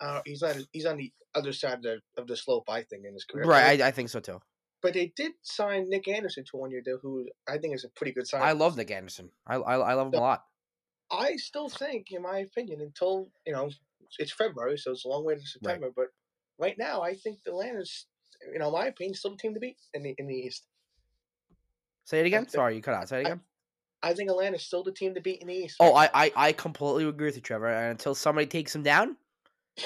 uh, 0.00 0.22
he's 0.24 0.42
not. 0.42 0.56
He's 0.72 0.86
on 0.86 0.96
the 0.96 1.12
other 1.36 1.52
side 1.52 1.74
of 1.74 1.82
the, 1.82 2.00
of 2.16 2.26
the 2.26 2.36
slope, 2.36 2.64
I 2.68 2.82
think, 2.82 3.04
in 3.06 3.12
his 3.12 3.24
career. 3.24 3.44
Right, 3.44 3.80
I, 3.80 3.88
I 3.88 3.90
think 3.92 4.08
so 4.08 4.18
too. 4.20 4.40
But 4.86 4.94
they 4.94 5.12
did 5.16 5.32
sign 5.42 5.88
Nick 5.88 6.06
Anderson 6.06 6.44
to 6.44 6.56
one 6.58 6.70
year 6.70 6.80
deal, 6.80 7.00
who 7.02 7.26
I 7.48 7.58
think 7.58 7.74
is 7.74 7.82
a 7.82 7.88
pretty 7.88 8.12
good 8.12 8.28
sign. 8.28 8.40
I 8.40 8.52
love 8.52 8.76
Nick 8.76 8.92
Anderson. 8.92 9.30
I 9.44 9.56
I, 9.56 9.74
I 9.78 9.94
love 9.94 10.06
him 10.06 10.14
a 10.14 10.20
lot. 10.22 10.44
I 11.10 11.34
still 11.38 11.68
think, 11.68 12.12
in 12.12 12.22
my 12.22 12.38
opinion, 12.38 12.80
until 12.80 13.28
you 13.44 13.52
know 13.52 13.68
it's 14.20 14.30
February, 14.32 14.78
so 14.78 14.92
it's 14.92 15.04
a 15.04 15.08
long 15.08 15.24
way 15.24 15.34
to 15.34 15.40
September. 15.40 15.88
But 15.94 16.06
right 16.60 16.78
now, 16.78 17.02
I 17.02 17.14
think 17.16 17.38
the 17.44 17.50
Atlanta's, 17.50 18.06
you 18.52 18.60
know, 18.60 18.70
my 18.70 18.86
opinion, 18.86 19.14
still 19.16 19.32
the 19.32 19.38
team 19.38 19.54
to 19.54 19.58
beat 19.60 19.76
in 19.92 20.04
the 20.04 20.14
in 20.18 20.28
the 20.28 20.34
East. 20.36 20.68
Say 22.04 22.20
it 22.20 22.26
again. 22.26 22.42
think- 22.44 22.52
Sorry, 22.52 22.76
you 22.76 22.80
cut 22.82 22.94
out. 22.94 23.08
Say 23.08 23.22
it 23.22 23.26
again. 23.26 23.40
I 24.04 24.14
think 24.14 24.30
Atlanta's 24.30 24.62
still 24.62 24.84
the 24.84 24.92
team 24.92 25.14
to 25.16 25.20
beat 25.20 25.40
in 25.42 25.48
the 25.48 25.54
East. 25.54 25.78
Oh, 25.80 25.94
I. 25.96 26.08
I, 26.14 26.32
I 26.36 26.52
completely 26.52 27.08
agree 27.08 27.26
with 27.26 27.34
you, 27.34 27.42
Trevor. 27.42 27.66
And 27.66 27.90
until 27.90 28.14
somebody 28.14 28.46
takes 28.46 28.72
them 28.72 28.84
down, 28.84 29.16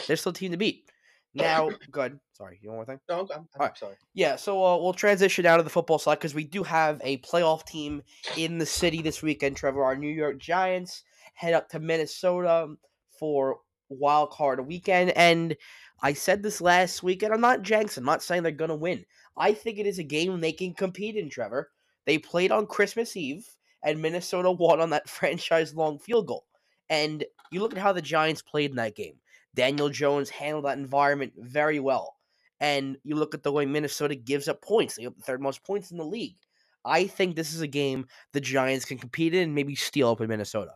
they're 0.07 0.16
still 0.19 0.33
a 0.33 0.35
team 0.35 0.50
to 0.50 0.59
beat. 0.59 0.90
Now, 1.35 1.71
good. 1.91 2.19
Sorry, 2.33 2.59
you 2.61 2.71
want 2.71 2.79
one 2.79 2.87
more 2.87 2.97
thing? 2.97 3.01
No, 3.09 3.35
I'm, 3.35 3.47
I'm, 3.61 3.77
sorry. 3.77 3.95
Yeah, 4.15 4.37
so 4.37 4.65
uh, 4.65 4.77
we'll 4.79 4.93
transition 4.93 5.47
out 5.47 5.61
of 5.61 5.65
the 5.65 5.71
football 5.71 5.99
side 5.99 6.19
because 6.19 6.35
we 6.35 6.45
do 6.45 6.63
have 6.65 7.01
a 7.05 7.19
playoff 7.19 7.65
team 7.65 8.03
in 8.37 8.59
the 8.59 8.67
city 8.67 9.01
this 9.01 9.23
weekend. 9.23 9.57
Trevor, 9.57 9.85
our 9.85 9.97
New 9.97 10.13
York 10.13 10.39
Giants 10.39 11.05
head 11.35 11.55
up 11.55 11.69
to 11.71 11.79
Minnesota 11.79 12.75
for 13.19 13.59
wild 13.89 14.31
card 14.31 14.67
weekend, 14.67 15.11
and 15.11 15.57
I 16.03 16.15
said 16.15 16.43
this 16.43 16.61
last 16.61 17.03
week, 17.03 17.23
and 17.23 17.33
I'm 17.33 17.41
not 17.41 17.63
jinxing. 17.63 17.99
I'm 17.99 18.05
not 18.05 18.23
saying 18.23 18.43
they're 18.43 18.53
gonna 18.53 18.75
win. 18.75 19.05
I 19.37 19.53
think 19.53 19.79
it 19.79 19.87
is 19.87 19.99
a 20.01 20.05
game 20.05 20.41
they 20.41 20.53
can 20.53 20.75
compete 20.75 21.17
in. 21.17 21.31
Trevor, 21.31 21.71
they 22.07 22.19
played 22.19 22.51
on 22.51 22.67
Christmas 22.67 23.17
Eve, 23.17 23.47
and 23.85 24.03
Minnesota 24.03 24.51
won 24.51 24.81
on 24.81 24.91
that 24.91 25.09
franchise-long 25.09 26.01
field 26.01 26.27
goal. 26.27 26.47
And 26.89 27.25
you 27.53 27.61
look 27.61 27.73
at 27.73 27.79
how 27.79 27.93
the 27.93 28.03
Giants 28.03 28.43
played 28.43 28.71
in 28.71 28.77
that 28.77 28.97
game. 28.97 29.15
Daniel 29.54 29.88
Jones 29.88 30.30
handled 30.30 30.64
that 30.64 30.78
environment 30.78 31.33
very 31.37 31.80
well. 31.80 32.16
And 32.61 32.99
you 33.04 33.16
look 33.16 33.35
at 33.35 33.42
the 33.42 33.52
way 33.52 33.64
Minnesota 33.64 34.14
gives 34.14 34.47
up 34.47 34.62
points. 34.62 34.97
They 34.97 35.04
have 35.04 35.16
the 35.16 35.23
third 35.23 35.40
most 35.40 35.64
points 35.64 35.90
in 35.90 35.97
the 35.97 36.04
league. 36.04 36.37
I 36.85 37.07
think 37.07 37.37
this 37.37 37.54
is 37.54 37.61
a 37.61 37.66
game 37.66 38.07
the 38.33 38.40
Giants 38.40 38.85
can 38.85 38.99
compete 38.99 39.35
in 39.35 39.42
and 39.45 39.54
maybe 39.54 39.75
steal 39.75 40.11
up 40.11 40.21
in 40.21 40.28
Minnesota. 40.28 40.73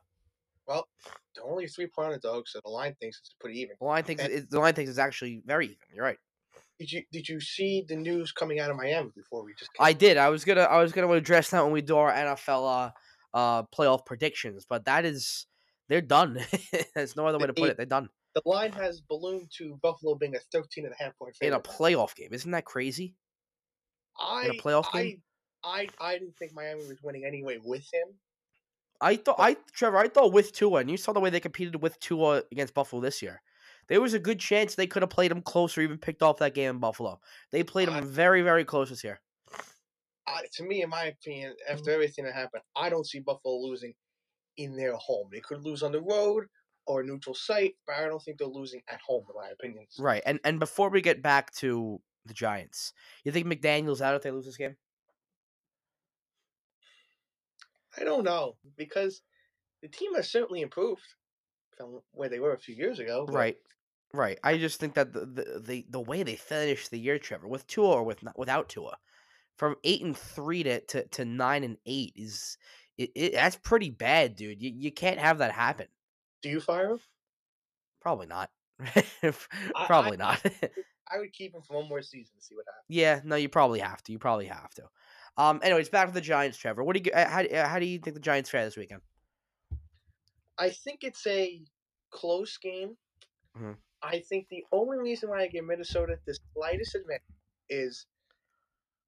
Well, 0.66 0.88
they're 1.34 1.44
only 1.44 1.66
three 1.66 1.86
point 1.86 2.06
underdogs, 2.06 2.52
so 2.52 2.60
the 2.64 2.70
line 2.70 2.94
thinks 3.00 3.18
it's 3.20 3.34
pretty 3.38 3.60
even. 3.60 3.76
The 3.80 3.86
line 3.86 4.04
thinks 4.04 4.24
And- 4.24 4.32
it, 4.32 4.50
the 4.50 4.60
line 4.60 4.74
thinks 4.74 4.90
it's 4.90 4.98
actually 4.98 5.42
very 5.44 5.66
even. 5.66 5.78
You're 5.94 6.04
right. 6.04 6.18
Did 6.78 6.90
you 6.90 7.02
did 7.12 7.28
you 7.28 7.40
see 7.40 7.84
the 7.86 7.94
news 7.94 8.32
coming 8.32 8.58
out 8.58 8.70
of 8.70 8.76
Miami 8.76 9.10
before 9.14 9.44
we 9.44 9.54
just? 9.54 9.70
I 9.78 9.92
did. 9.92 10.16
I 10.16 10.28
was 10.28 10.44
gonna 10.44 10.62
I 10.62 10.82
was 10.82 10.90
gonna 10.92 11.10
address 11.12 11.50
that 11.50 11.62
when 11.62 11.72
we 11.72 11.82
do 11.82 11.96
our 11.96 12.12
NFL 12.12 12.90
uh, 13.32 13.36
uh 13.36 13.62
playoff 13.64 14.04
predictions, 14.04 14.66
but 14.68 14.86
that 14.86 15.04
is 15.04 15.46
they're 15.88 16.00
done. 16.00 16.40
There's 16.94 17.14
no 17.14 17.26
other 17.28 17.38
way 17.38 17.46
to 17.46 17.52
put 17.52 17.70
it. 17.70 17.76
They're 17.76 17.86
done 17.86 18.08
the 18.34 18.42
line 18.44 18.72
has 18.72 19.00
ballooned 19.00 19.50
to 19.58 19.78
Buffalo 19.82 20.14
being 20.14 20.34
a 20.34 20.40
13 20.52 20.84
and 20.84 20.94
a 20.98 21.02
half 21.02 21.16
point 21.18 21.36
in 21.40 21.52
a 21.52 21.60
playoff 21.60 22.14
game. 22.14 22.30
Isn't 22.32 22.50
that 22.52 22.64
crazy? 22.64 23.14
I, 24.18 24.46
in 24.46 24.50
a 24.52 24.54
playoff 24.54 24.92
game? 24.92 25.22
I, 25.62 25.88
I 26.00 26.08
I 26.08 26.18
didn't 26.18 26.36
think 26.36 26.52
Miami 26.54 26.86
was 26.86 27.02
winning 27.02 27.24
anyway 27.24 27.58
with 27.62 27.88
him. 27.92 28.08
I 29.00 29.16
thought 29.16 29.36
I 29.38 29.56
Trevor, 29.72 29.98
I 29.98 30.08
thought 30.08 30.32
with 30.32 30.52
Tua, 30.52 30.80
and 30.80 30.90
you 30.90 30.96
saw 30.96 31.12
the 31.12 31.20
way 31.20 31.30
they 31.30 31.40
competed 31.40 31.80
with 31.82 31.98
Tua 32.00 32.42
against 32.52 32.74
Buffalo 32.74 33.00
this 33.00 33.22
year. 33.22 33.42
There 33.88 34.00
was 34.00 34.14
a 34.14 34.18
good 34.18 34.40
chance 34.40 34.74
they 34.74 34.86
could 34.86 35.02
have 35.02 35.10
played 35.10 35.30
him 35.30 35.42
closer, 35.42 35.82
even 35.82 35.98
picked 35.98 36.22
off 36.22 36.38
that 36.38 36.54
game 36.54 36.70
in 36.70 36.78
Buffalo. 36.78 37.20
They 37.52 37.62
played 37.62 37.88
him 37.88 38.02
very, 38.04 38.40
very 38.40 38.64
close 38.64 38.88
this 38.88 39.04
year. 39.04 39.20
I, 40.26 40.40
to 40.54 40.62
me, 40.64 40.82
in 40.82 40.88
my 40.88 41.04
opinion, 41.04 41.50
Mm-hmm. 41.52 41.74
after 41.74 41.90
everything 41.90 42.24
that 42.24 42.34
happened, 42.34 42.62
I 42.74 42.88
don't 42.88 43.06
see 43.06 43.20
Buffalo 43.20 43.56
losing 43.56 43.94
in 44.56 44.76
their 44.76 44.94
home. 44.94 45.28
They 45.30 45.40
could 45.40 45.62
lose 45.62 45.82
on 45.82 45.92
the 45.92 46.00
road 46.00 46.46
or 46.86 47.02
neutral 47.02 47.34
site, 47.34 47.74
but 47.86 47.96
I 47.96 48.06
don't 48.06 48.22
think 48.22 48.38
they're 48.38 48.46
losing 48.46 48.82
at 48.88 49.00
home, 49.00 49.24
in 49.28 49.40
my 49.40 49.48
opinion. 49.50 49.86
Right. 49.98 50.22
And 50.26 50.40
and 50.44 50.58
before 50.60 50.90
we 50.90 51.00
get 51.00 51.22
back 51.22 51.52
to 51.56 52.00
the 52.26 52.34
Giants, 52.34 52.92
you 53.24 53.32
think 53.32 53.46
McDaniel's 53.46 54.02
out 54.02 54.14
if 54.14 54.22
they 54.22 54.30
lose 54.30 54.46
this 54.46 54.56
game? 54.56 54.76
I 57.98 58.04
don't 58.04 58.24
know 58.24 58.56
because 58.76 59.22
the 59.82 59.88
team 59.88 60.14
has 60.14 60.28
certainly 60.30 60.62
improved 60.62 61.02
from 61.76 62.00
where 62.12 62.28
they 62.28 62.40
were 62.40 62.52
a 62.52 62.58
few 62.58 62.74
years 62.74 62.98
ago. 62.98 63.24
but 63.26 63.34
Right. 63.34 63.56
Right. 64.12 64.38
I 64.44 64.58
just 64.58 64.78
think 64.78 64.94
that 64.94 65.12
the 65.12 65.20
the, 65.20 65.62
the, 65.64 65.86
the 65.90 66.00
way 66.00 66.22
they 66.22 66.36
finished 66.36 66.90
the 66.90 66.98
year, 66.98 67.18
Trevor, 67.18 67.48
with 67.48 67.66
Tua 67.66 67.88
or 67.96 68.02
with 68.04 68.22
not- 68.22 68.38
without 68.38 68.68
Tua, 68.68 68.96
from 69.56 69.76
eight 69.84 70.02
and 70.02 70.16
three 70.16 70.62
to, 70.62 70.80
to, 70.80 71.06
to 71.08 71.24
nine 71.24 71.64
and 71.64 71.78
eight 71.86 72.12
is 72.16 72.56
it, 72.96 73.10
it 73.14 73.32
that's 73.32 73.56
pretty 73.56 73.90
bad, 73.90 74.36
dude. 74.36 74.62
You 74.62 74.72
you 74.76 74.92
can't 74.92 75.18
have 75.18 75.38
that 75.38 75.52
happen. 75.52 75.86
Do 76.44 76.50
you 76.50 76.60
fire 76.60 76.90
him? 76.90 76.98
Probably 78.02 78.26
not. 78.26 78.50
Probably 79.86 80.12
I- 80.12 80.16
not. 80.16 80.42
I 81.12 81.18
would 81.18 81.32
keep 81.32 81.54
him 81.54 81.60
for 81.62 81.76
one 81.80 81.88
more 81.88 82.00
season 82.02 82.34
to 82.36 82.42
see 82.42 82.54
what 82.54 82.64
happens. 82.66 82.84
yeah, 82.88 83.20
no, 83.24 83.36
you 83.36 83.48
probably 83.48 83.80
have 83.80 84.02
to. 84.04 84.12
You 84.12 84.18
probably 84.18 84.46
have 84.46 84.72
to. 84.74 84.82
Um. 85.36 85.60
Anyways, 85.62 85.88
back 85.88 86.08
to 86.08 86.14
the 86.14 86.20
Giants, 86.20 86.56
Trevor. 86.58 86.82
What 86.84 86.96
do 86.96 87.02
you 87.04 87.12
uh, 87.12 87.28
how 87.28 87.42
do- 87.42 87.48
uh, 87.48 87.66
how 87.68 87.78
do 87.78 87.86
you 87.86 87.98
think 87.98 88.14
the 88.14 88.20
Giants 88.20 88.50
fare 88.50 88.64
this 88.64 88.76
weekend? 88.76 89.00
I 90.58 90.70
think 90.70 91.00
it's 91.02 91.26
a 91.26 91.62
close 92.10 92.56
game. 92.58 92.96
Mhm. 93.58 93.76
I 94.02 94.20
think 94.20 94.48
the 94.50 94.64
only 94.72 94.98
reason 94.98 95.30
why 95.30 95.42
I 95.42 95.46
give 95.48 95.64
Minnesota 95.64 96.18
the 96.26 96.36
slightest 96.54 96.94
advantage 96.94 97.22
is 97.70 98.06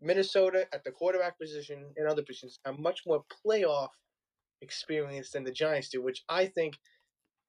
Minnesota 0.00 0.66
at 0.72 0.84
the 0.84 0.90
quarterback 0.90 1.38
position 1.38 1.92
and 1.96 2.08
other 2.08 2.22
positions 2.22 2.58
have 2.64 2.78
much 2.78 3.02
more 3.06 3.24
playoff 3.46 3.90
experience 4.62 5.30
than 5.30 5.44
the 5.44 5.52
Giants 5.52 5.88
do, 5.90 6.02
which 6.02 6.24
I 6.28 6.46
think 6.46 6.76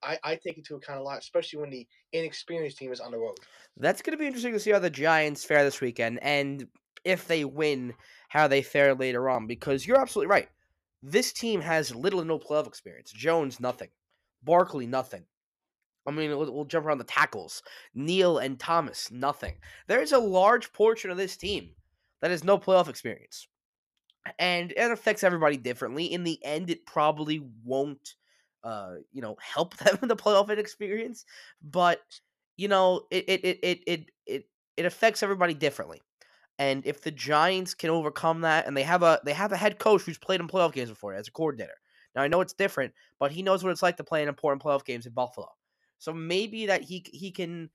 I, 0.04 0.18
I 0.24 0.36
take 0.36 0.58
into 0.58 0.75
account 0.75 1.00
a 1.00 1.04
lot, 1.04 1.20
especially 1.20 1.60
when 1.60 1.70
the 1.70 1.88
inexperienced 2.13 2.77
team 2.77 2.92
is 2.92 3.00
on 3.00 3.12
the 3.12 3.18
road. 3.18 3.36
That's 3.77 4.01
going 4.01 4.12
to 4.12 4.18
be 4.18 4.27
interesting 4.27 4.54
to 4.54 4.60
see 4.60 4.72
how 4.72 4.80
the 4.80 4.89
Giants 4.89 5.44
fare 5.44 5.63
this 5.63 5.82
weekend, 5.82 6.20
and 6.22 6.68
if 7.04 7.27
they 7.27 7.46
win, 7.46 7.94
how 8.30 8.48
they 8.48 8.62
fare 8.62 8.94
later 8.94 9.30
on. 9.30 9.48
Because 9.48 9.86
you're 9.86 10.01
absolutely 10.01 10.30
right. 10.30 10.50
This 11.04 11.32
team 11.32 11.62
has 11.62 11.96
little 11.96 12.22
or 12.22 12.25
no 12.25 12.39
playoff 12.39 12.68
experience. 12.68 13.12
Jones, 13.12 13.60
nothing. 13.60 13.89
Barkley, 14.44 14.88
nothing. 14.88 15.24
I 16.08 16.12
mean, 16.12 16.30
we'll, 16.30 16.51
we'll 16.51 16.66
jump 16.66 16.86
around 16.86 17.00
the 17.00 17.04
tackles. 17.04 17.62
Neal 17.94 18.38
and 18.38 18.60
Thomas, 18.60 19.12
nothing. 19.12 19.56
There's 19.88 20.13
a 20.13 20.18
large 20.18 20.72
portion 20.72 21.12
of 21.12 21.18
this 21.18 21.36
team 21.38 21.72
that 22.22 22.32
has 22.32 22.44
no 22.44 22.58
playoff 22.58 22.88
experience, 22.88 23.48
and 24.39 24.72
it 24.72 24.92
affects 24.92 25.24
everybody 25.24 25.58
differently. 25.58 26.06
In 26.06 26.24
the 26.24 26.44
end, 26.44 26.70
it 26.70 26.86
probably 26.86 27.46
won't, 27.63 28.16
uh, 28.64 28.96
you 29.12 29.22
know, 29.22 29.36
help 29.42 29.76
them 29.78 29.98
in 30.02 30.08
the 30.08 30.16
playoff 30.16 30.50
experience. 30.50 31.26
but 31.62 32.02
you 32.58 32.68
know, 32.68 33.04
it 33.12 33.26
it 33.28 33.46
it 33.46 33.60
it 33.64 33.80
it 33.88 34.06
it, 34.26 34.46
it 34.78 34.86
affects 34.86 35.24
everybody 35.24 35.54
differently. 35.54 36.02
And 36.60 36.86
if 36.88 37.02
the 37.02 37.12
Giants 37.12 37.76
can 37.76 37.92
overcome 37.92 38.42
that, 38.42 38.66
and 38.66 38.76
they 38.76 38.84
have 38.84 39.04
a 39.04 39.20
they 39.24 39.34
have 39.34 39.52
a 39.52 39.58
head 39.58 39.80
coach 39.80 40.02
who's 40.02 40.18
played 40.18 40.40
in 40.40 40.48
playoff 40.48 40.74
games 40.74 40.90
before 40.90 41.14
as 41.14 41.28
a 41.28 41.32
coordinator. 41.32 41.76
Now 42.16 42.24
I 42.24 42.28
know 42.28 42.42
it's 42.42 42.54
different, 42.54 42.94
but 43.20 43.32
he 43.32 43.44
knows 43.44 43.64
what 43.64 43.72
it's 43.72 43.84
like 43.84 43.98
to 43.98 44.04
play 44.04 44.24
in 44.24 44.28
important 44.28 44.64
playoff 44.64 44.84
games 44.84 45.06
in 45.06 45.14
Buffalo. 45.14 45.50
So 46.00 46.14
maybe 46.14 46.66
that 46.66 46.82
he 46.82 47.06
he 47.14 47.32
can 47.32 47.70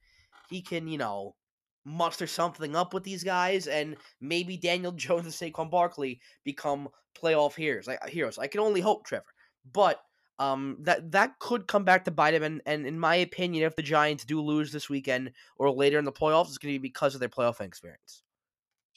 he 0.51 0.63
can 0.63 0.89
you 0.89 0.99
know 0.99 1.37
muster 1.85 2.27
something 2.27 2.75
up 2.75 2.93
with 2.93 3.05
these 3.05 3.23
guys, 3.23 3.69
and 3.69 3.97
maybe 4.21 4.57
Daniel 4.57 4.93
Jones 4.97 5.25
and 5.25 5.55
Saquon 5.55 5.71
Barkley 5.71 6.21
become 6.45 6.89
playoff 7.21 7.55
heroes. 7.55 7.87
Like 7.87 8.05
heroes, 8.09 8.39
I 8.39 8.49
can 8.49 8.61
only 8.61 8.81
hope, 8.81 9.07
Trevor. 9.07 9.27
But 9.73 10.01
um, 10.43 10.77
that 10.81 11.13
that 11.13 11.39
could 11.39 11.67
come 11.67 11.85
back 11.85 12.05
to 12.05 12.11
bite 12.11 12.35
him. 12.35 12.43
And, 12.43 12.63
and 12.67 12.87
in 12.87 12.99
my 12.99 13.17
opinion, 13.17 13.65
if 13.65 13.77
the 13.77 13.83
Giants 13.83 14.25
do 14.25 14.41
lose 14.41 14.73
this 14.73 14.89
weekend 14.89 15.33
or 15.57 15.71
later 15.71 15.99
in 15.99 16.05
the 16.05 16.13
playoffs, 16.13 16.49
it's 16.49 16.59
going 16.59 16.75
to 16.75 16.81
be 16.81 16.89
because 16.89 17.15
of 17.15 17.21
their 17.21 17.29
playoff 17.29 17.61
experience. 17.61 18.23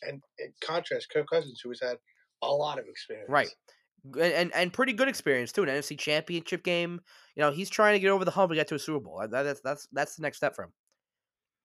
And 0.02 0.22
in 0.40 0.54
contrast, 0.62 1.10
Kirk 1.10 1.28
Cousins, 1.30 1.62
who 1.62 1.70
has 1.70 1.80
had 1.80 1.98
a 2.42 2.48
lot 2.48 2.80
of 2.80 2.86
experience. 2.88 3.30
Right. 3.30 3.50
And, 4.14 4.34
and 4.34 4.56
and 4.56 4.74
pretty 4.74 4.94
good 4.94 5.08
experience 5.08 5.52
too. 5.52 5.64
An 5.64 5.70
NFC 5.70 5.98
Championship 5.98 6.64
game. 6.64 7.02
You 7.36 7.42
know, 7.42 7.52
he's 7.52 7.70
trying 7.70 7.94
to 7.94 8.00
get 8.00 8.10
over 8.10 8.26
the 8.26 8.32
hump 8.32 8.52
and 8.52 8.58
get 8.58 8.68
to 8.70 8.76
a 8.76 8.80
Super 8.80 9.00
Bowl. 9.00 9.20
That, 9.20 9.44
that's 9.44 9.62
that's 9.62 9.88
that's 9.92 10.16
the 10.16 10.22
next 10.24 10.38
step 10.38 10.56
for 10.56 10.64
him. 10.64 10.74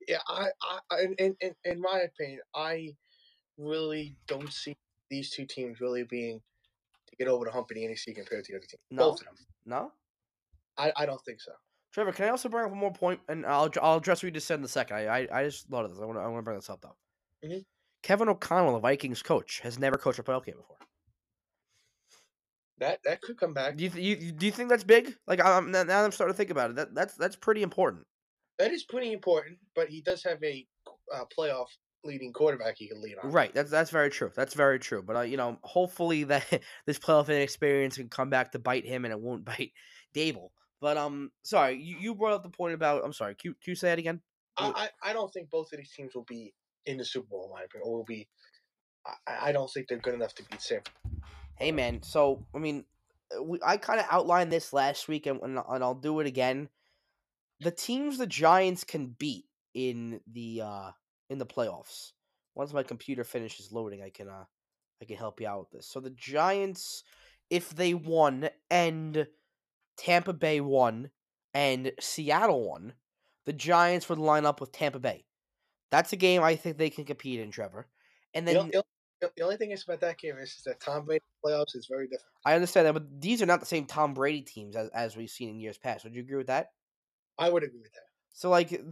Yeah, 0.09 0.19
I, 0.29 0.47
I, 0.91 1.03
in, 1.19 1.37
in, 1.41 1.55
in 1.65 1.81
my 1.81 2.01
opinion, 2.07 2.41
I 2.55 2.95
really 3.59 4.17
don't 4.27 4.51
see 4.51 4.75
these 5.11 5.31
two 5.31 5.45
teams 5.45 5.81
really 5.81 6.05
being 6.05 6.41
to 7.11 7.17
get 7.17 7.29
over 7.29 7.45
the 7.45 7.51
hump 7.51 7.71
in 7.71 7.77
the 7.77 7.87
NFC 7.87 8.15
compared 8.15 8.45
to 8.45 8.53
the 8.53 8.59
other 8.59 8.67
team. 8.67 8.79
No? 8.91 9.11
Both 9.11 9.21
of 9.21 9.27
them. 9.27 9.37
No, 9.67 9.93
I, 10.79 10.93
I 10.97 11.07
don't 11.07 11.23
think 11.25 11.41
so. 11.41 11.53
Trevor. 11.93 12.13
Can 12.13 12.27
I 12.27 12.29
also 12.29 12.49
bring 12.49 12.65
up 12.65 12.71
one 12.71 12.81
more 12.81 12.93
point? 12.93 13.21
And 13.29 13.45
I'll 13.45 13.71
I'll 13.83 13.99
address 13.99 14.23
what 14.23 14.29
you 14.29 14.31
just 14.31 14.47
said 14.47 14.59
in 14.59 14.65
a 14.65 14.69
second. 14.69 14.97
I 14.97 15.21
I, 15.21 15.41
I 15.41 15.45
just 15.45 15.69
thought 15.69 15.85
of 15.85 15.91
this. 15.91 16.01
I 16.01 16.05
want 16.05 16.19
to 16.19 16.23
I 16.23 16.27
want 16.29 16.39
to 16.39 16.43
bring 16.43 16.57
this 16.57 16.71
up 16.71 16.81
though. 16.81 16.97
Mhm. 17.45 17.65
Kevin 18.03 18.29
O'Connell, 18.29 18.75
the 18.75 18.79
Vikings 18.79 19.23
coach, 19.23 19.61
has 19.61 19.79
never 19.79 19.99
coached 19.99 20.19
a 20.19 20.23
playoff 20.23 20.45
game 20.45 20.57
before. 20.57 20.77
That 22.79 23.01
that 23.05 23.21
could 23.21 23.37
come 23.37 23.53
back. 23.53 23.77
Do 23.77 23.85
you, 23.85 23.91
th- 23.91 24.23
you 24.23 24.33
do 24.33 24.47
you 24.47 24.53
think 24.53 24.71
that's 24.71 24.85
big? 24.85 25.15
Like 25.27 25.45
I'm 25.45 25.71
now 25.71 25.83
now 25.83 26.03
I'm 26.03 26.13
starting 26.13 26.33
to 26.33 26.37
think 26.37 26.51
about 26.51 26.71
it. 26.71 26.77
That 26.77 26.95
that's 26.95 27.15
that's 27.15 27.37
pretty 27.37 27.63
important. 27.63 28.07
That 28.59 28.73
is 28.73 28.85
pretty 28.85 29.13
important, 29.13 29.59
but 29.75 29.89
he 29.89 30.01
does 30.01 30.23
have 30.25 30.43
a 30.43 30.67
uh, 31.15 31.25
playoff 31.37 31.67
leading 32.05 32.33
quarterback 32.33 32.77
he 32.79 32.89
can 32.89 33.01
lead 33.01 33.17
on. 33.23 33.31
Right. 33.31 33.53
That's 33.55 33.71
that's 33.71 33.91
very 33.91 34.11
true. 34.11 34.31
That's 34.35 34.55
very 34.55 34.79
true. 34.79 35.03
But 35.03 35.17
uh, 35.17 35.21
you 35.23 35.37
know, 35.37 35.59
hopefully 35.63 36.25
that 36.25 36.45
this 36.87 36.99
playoff 36.99 37.29
experience 37.29 37.97
can 37.97 38.09
come 38.09 38.31
back 38.31 38.53
to 38.53 38.59
bite 38.59 38.87
him, 38.87 39.05
and 39.05 39.13
it 39.13 39.21
won't 39.21 39.45
bite 39.45 39.73
Daboll. 40.15 40.51
But 40.81 40.97
um, 40.97 41.31
sorry, 41.43 41.77
you, 41.77 41.97
you 42.01 42.15
brought 42.15 42.33
up 42.33 42.43
the 42.43 42.49
point 42.49 42.75
about. 42.75 43.05
I'm 43.05 43.13
sorry. 43.13 43.35
Can, 43.35 43.51
you- 43.51 43.55
can 43.63 43.71
you 43.73 43.75
say 43.75 43.89
that 43.89 43.99
again? 43.99 44.21
I, 44.57 44.89
I, 45.05 45.11
I 45.11 45.13
don't 45.13 45.33
think 45.33 45.51
both 45.51 45.73
of 45.73 45.79
these 45.79 45.93
teams 45.93 46.15
will 46.15 46.25
be 46.29 46.53
in 46.87 46.97
the 46.99 47.05
Super 47.05 47.29
Bowl, 47.29 47.45
in 47.45 47.51
my 47.51 47.63
opinion, 47.65 47.83
or 47.89 47.97
will 47.99 48.05
be. 48.05 48.29
I, 49.27 49.49
I 49.49 49.53
don't 49.53 49.71
think 49.71 49.89
they're 49.89 49.99
good 49.99 50.15
enough 50.15 50.35
to 50.37 50.43
beat 50.51 50.61
San. 50.61 50.81
Hey 51.57 51.73
man, 51.73 52.03
so 52.03 52.47
I 52.55 52.59
mean, 52.59 52.85
uh, 53.37 53.43
we, 53.43 53.59
I 53.65 53.77
kind 53.77 54.01
of 54.01 54.07
outlined 54.11 54.51
this 54.51 54.73
last 54.73 55.09
week, 55.09 55.27
and 55.27 55.41
and 55.43 55.59
I'll 55.59 55.95
do 55.95 56.21
it 56.21 56.27
again. 56.27 56.69
The 57.61 57.71
teams 57.71 58.17
the 58.17 58.27
Giants 58.27 58.85
can 58.85 59.09
beat 59.19 59.45
in 59.75 60.21
the 60.33 60.63
uh 60.65 60.91
in 61.31 61.39
the 61.39 61.47
playoffs. 61.47 62.13
Once 62.55 62.75
my 62.75 62.83
computer 62.83 63.25
finishes 63.25 63.73
loading, 63.73 64.03
I 64.03 64.11
can 64.11 64.29
uh 64.29 64.45
I 65.01 65.07
can 65.07 65.17
help 65.17 65.41
you 65.41 65.49
out 65.49 65.61
with 65.61 65.71
this. 65.71 65.87
So 65.87 66.01
the 66.01 66.11
Giants, 66.11 67.05
if 67.49 67.71
they 67.71 67.95
won 67.95 68.51
and 68.71 69.27
Tampa 69.97 70.35
Bay 70.35 70.61
won 70.61 71.11
and 71.55 71.93
Seattle 71.99 72.69
won, 72.69 72.93
the 73.47 73.55
Giants 73.55 74.09
would 74.09 74.19
line 74.19 74.45
up 74.45 74.61
with 74.61 74.73
Tampa 74.73 74.99
Bay. 74.99 75.25
That's 75.91 76.13
a 76.13 76.17
game 76.17 76.43
I 76.43 76.57
think 76.57 76.77
they 76.77 76.91
can 76.91 77.05
compete 77.05 77.41
in, 77.41 77.51
Trevor. 77.51 77.89
And 78.35 78.47
The, 78.47 78.53
then 78.53 78.71
the, 79.21 79.31
the 79.37 79.43
only 79.43 79.57
thing 79.57 79.71
is 79.71 79.85
about 79.85 80.01
that 80.01 80.19
game 80.19 80.37
is, 80.39 80.51
is 80.51 80.63
that 80.65 80.81
Tom 80.81 81.05
Brady 81.05 81.25
playoffs 81.45 81.75
is 81.75 81.87
very 81.91 82.07
different. 82.07 82.27
I 82.45 82.55
understand 82.55 82.87
that, 82.87 82.93
but 82.93 83.21
these 83.21 83.43
are 83.43 83.47
not 83.47 83.61
the 83.61 83.67
same 83.67 83.87
Tom 83.87 84.15
Brady 84.15 84.43
teams 84.43 84.77
as, 84.77 84.89
as 84.91 85.17
we've 85.17 85.31
seen 85.31 85.49
in 85.49 85.61
years 85.61 85.79
past. 85.79 86.05
Would 86.05 86.15
you 86.15 86.23
agree 86.23 86.37
with 86.37 86.47
that? 86.47 86.73
I 87.39 87.49
would 87.49 87.63
agree 87.63 87.81
with 87.81 87.93
that. 87.93 88.10
So 88.33 88.51
like 88.51 88.69
th- 88.69 88.83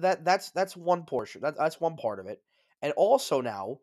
that 0.00 0.24
that's 0.24 0.50
that's 0.50 0.76
one 0.76 1.04
portion. 1.04 1.42
That, 1.42 1.56
that's 1.56 1.80
one 1.80 1.96
part 1.96 2.20
of 2.20 2.26
it. 2.26 2.42
And 2.82 2.92
also 2.96 3.40
now, 3.40 3.78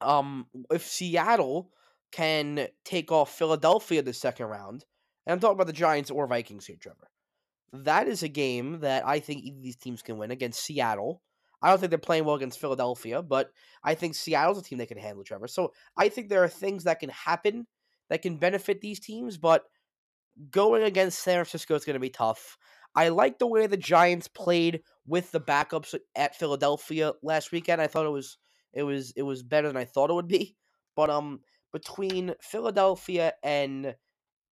um, 0.00 0.46
if 0.70 0.82
Seattle 0.86 1.70
can 2.12 2.68
take 2.84 3.12
off 3.12 3.36
Philadelphia 3.36 4.02
the 4.02 4.12
second 4.12 4.46
round, 4.46 4.84
and 5.26 5.32
I'm 5.32 5.40
talking 5.40 5.56
about 5.56 5.66
the 5.66 5.72
Giants 5.72 6.10
or 6.10 6.26
Vikings 6.26 6.66
here, 6.66 6.76
Trevor. 6.80 7.10
That 7.72 8.08
is 8.08 8.22
a 8.22 8.28
game 8.28 8.80
that 8.80 9.06
I 9.06 9.18
think 9.18 9.44
either 9.44 9.60
these 9.60 9.76
teams 9.76 10.02
can 10.02 10.18
win 10.18 10.30
against 10.30 10.62
Seattle. 10.62 11.20
I 11.60 11.68
don't 11.68 11.78
think 11.78 11.90
they're 11.90 11.98
playing 11.98 12.24
well 12.24 12.36
against 12.36 12.60
Philadelphia, 12.60 13.22
but 13.22 13.50
I 13.82 13.94
think 13.94 14.14
Seattle's 14.14 14.58
a 14.58 14.62
team 14.62 14.78
they 14.78 14.86
can 14.86 14.98
handle, 14.98 15.24
Trevor. 15.24 15.48
So 15.48 15.72
I 15.96 16.08
think 16.08 16.28
there 16.28 16.44
are 16.44 16.48
things 16.48 16.84
that 16.84 17.00
can 17.00 17.10
happen 17.10 17.66
that 18.08 18.22
can 18.22 18.36
benefit 18.36 18.80
these 18.80 19.00
teams, 19.00 19.36
but 19.36 19.64
going 20.50 20.82
against 20.82 21.20
San 21.20 21.36
Francisco 21.36 21.74
is 21.74 21.84
going 21.84 21.94
to 21.94 22.00
be 22.00 22.10
tough. 22.10 22.56
I 22.96 23.08
like 23.10 23.38
the 23.38 23.46
way 23.46 23.66
the 23.66 23.76
Giants 23.76 24.28
played 24.28 24.82
with 25.06 25.30
the 25.32 25.40
backups 25.40 25.94
at 26.16 26.36
Philadelphia 26.36 27.12
last 27.22 27.52
weekend. 27.52 27.80
I 27.82 27.86
thought 27.86 28.06
it 28.06 28.10
was 28.10 28.38
it 28.72 28.82
was 28.84 29.12
it 29.12 29.22
was 29.22 29.42
better 29.42 29.68
than 29.68 29.76
I 29.76 29.84
thought 29.84 30.10
it 30.10 30.14
would 30.14 30.28
be. 30.28 30.56
But 30.96 31.10
um 31.10 31.42
between 31.72 32.34
Philadelphia 32.40 33.34
and 33.42 33.96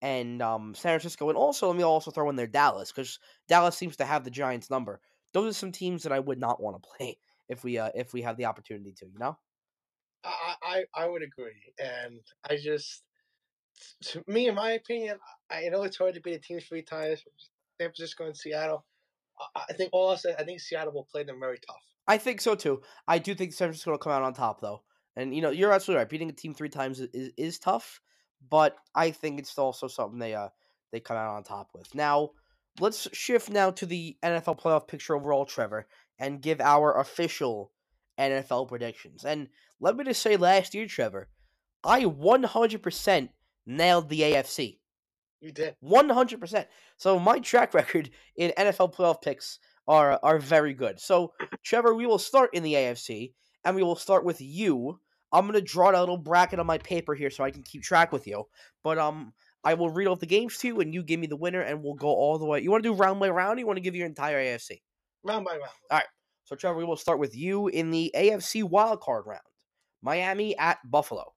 and 0.02 0.42
um 0.42 0.74
San 0.74 0.92
Francisco 0.98 1.28
and 1.28 1.38
also 1.38 1.68
let 1.68 1.76
me 1.76 1.82
also 1.84 2.10
throw 2.10 2.30
in 2.30 2.36
there 2.36 2.46
Dallas 2.46 2.92
cuz 2.92 3.18
Dallas 3.48 3.76
seems 3.78 3.96
to 3.98 4.04
have 4.06 4.24
the 4.24 4.30
Giants 4.30 4.70
number. 4.70 5.00
Those 5.32 5.50
are 5.56 5.58
some 5.58 5.72
teams 5.72 6.02
that 6.04 6.12
I 6.12 6.20
would 6.20 6.38
not 6.40 6.62
want 6.62 6.82
to 6.82 6.88
play 6.88 7.18
if 7.48 7.64
we 7.64 7.78
uh 7.78 7.90
if 7.94 8.12
we 8.12 8.22
have 8.22 8.36
the 8.36 8.46
opportunity 8.46 8.92
to, 8.94 9.06
you 9.08 9.18
know? 9.18 9.38
I, 10.22 10.56
I 10.62 10.84
I 10.94 11.06
would 11.06 11.22
agree, 11.22 11.72
and 11.78 12.20
I 12.48 12.56
just, 12.56 13.04
to 14.04 14.24
me, 14.26 14.48
in 14.48 14.54
my 14.54 14.72
opinion, 14.72 15.18
I 15.50 15.68
know 15.68 15.82
it's 15.82 15.96
hard 15.98 16.14
to 16.14 16.20
beat 16.20 16.34
a 16.34 16.38
team 16.40 16.60
three 16.60 16.82
times. 16.82 17.24
San 17.81 17.88
Francisco 17.88 18.26
and 18.26 18.37
Seattle. 18.37 18.85
I, 19.57 19.73
think 19.73 19.90
all 19.93 20.11
I 20.11 20.16
said, 20.16 20.37
I 20.38 20.45
think 20.45 20.61
Seattle 20.61 20.93
will 20.93 21.09
play 21.11 21.25
them 21.25 21.40
very 21.40 21.59
tough. 21.59 21.83
I 22.07 22.19
think 22.19 22.40
so 22.40 22.54
too. 22.54 22.83
I 23.09 23.19
do 23.19 23.35
think 23.35 23.52
San 23.52 23.69
Francisco 23.69 23.90
will 23.90 23.99
come 23.99 24.12
out 24.12 24.23
on 24.23 24.35
top 24.35 24.61
though. 24.61 24.83
And 25.16 25.35
you 25.35 25.43
know, 25.43 25.50
you're 25.50 25.73
absolutely 25.73 26.00
right. 26.00 26.09
Beating 26.09 26.31
a 26.31 26.33
team 26.33 26.54
three 26.54 26.69
times 26.69 27.00
is, 27.00 27.09
is, 27.12 27.33
is 27.37 27.59
tough, 27.59 28.00
but 28.50 28.76
I 28.95 29.11
think 29.11 29.38
it's 29.38 29.57
also 29.59 29.88
something 29.88 30.19
they 30.19 30.35
uh 30.35 30.49
they 30.93 31.00
come 31.00 31.16
out 31.16 31.35
on 31.35 31.43
top 31.43 31.71
with. 31.75 31.93
Now, 31.95 32.31
let's 32.78 33.09
shift 33.12 33.50
now 33.50 33.71
to 33.73 33.87
the 33.87 34.16
NFL 34.23 34.61
playoff 34.61 34.87
picture 34.87 35.16
overall, 35.16 35.45
Trevor, 35.45 35.88
and 36.19 36.40
give 36.43 36.61
our 36.61 37.00
official 37.00 37.73
NFL 38.19 38.69
predictions. 38.69 39.25
And 39.25 39.49
let 39.81 39.97
me 39.97 40.04
just 40.04 40.23
say 40.23 40.37
last 40.37 40.75
year, 40.75 40.87
Trevor, 40.87 41.28
I 41.85 42.04
100% 42.04 43.28
nailed 43.66 44.09
the 44.09 44.21
AFC. 44.21 44.78
You 45.41 45.53
did. 45.53 45.76
One 45.81 46.09
hundred 46.09 46.41
percent. 46.41 46.69
So 46.97 47.19
my 47.19 47.38
track 47.38 47.75
record 47.75 48.11
in 48.37 48.53
NFL 48.59 48.95
playoff 48.95 49.23
picks 49.23 49.59
are 49.87 50.19
are 50.23 50.38
very 50.38 50.75
good. 50.75 51.00
So 51.00 51.33
Trevor, 51.62 51.95
we 51.95 52.07
will 52.07 52.19
start 52.19 52.50
in 52.55 52.62
the 52.62 52.75
AFC, 52.75 53.33
and 53.64 53.76
we 53.76 53.83
will 53.83 53.97
start 53.97 54.25
with 54.25 54.41
you. 54.41 54.99
I'm 55.33 55.47
gonna 55.47 55.61
draw 55.61 55.91
a 55.91 55.99
little 55.99 56.17
bracket 56.17 56.61
on 56.61 56.67
my 56.67 56.79
paper 56.79 57.14
here 57.14 57.31
so 57.31 57.45
I 57.45 57.50
can 57.50 57.62
keep 57.62 57.83
track 57.83 58.12
with 58.12 58.26
you. 58.26 58.45
But 58.83 58.99
um, 58.99 59.33
I 59.64 59.75
will 59.75 59.91
read 59.91 60.07
off 60.07 60.21
the 60.21 60.26
games 60.26 60.59
to 60.59 60.69
you, 60.69 60.81
and 60.81 60.95
you 60.95 61.03
give 61.03 61.21
me 61.21 61.26
the 61.26 61.37
winner, 61.37 61.61
and 61.61 61.83
we'll 61.83 61.95
go 61.95 62.09
all 62.09 62.38
the 62.38 62.47
way. 62.47 62.61
You 62.61 62.71
want 62.71 62.83
to 62.83 62.91
do 62.91 62.95
round 62.95 63.21
by 63.21 63.29
round? 63.29 63.57
Or 63.57 63.61
you 63.61 63.67
want 63.67 63.76
to 63.79 63.83
give 63.83 63.95
your 63.95 64.07
entire 64.07 64.38
AFC? 64.38 64.81
Round 65.25 65.45
by 65.45 65.53
round. 65.53 65.71
All 65.91 65.99
right. 65.99 66.07
So 66.45 66.55
Trevor, 66.55 66.79
we 66.79 66.85
will 66.85 66.97
start 66.97 67.19
with 67.19 67.37
you 67.37 67.69
in 67.69 67.91
the 67.91 68.12
AFC 68.14 68.62
wildcard 68.62 69.26
round. 69.26 69.41
Miami 70.03 70.57
at 70.59 70.79
Buffalo. 70.88 71.33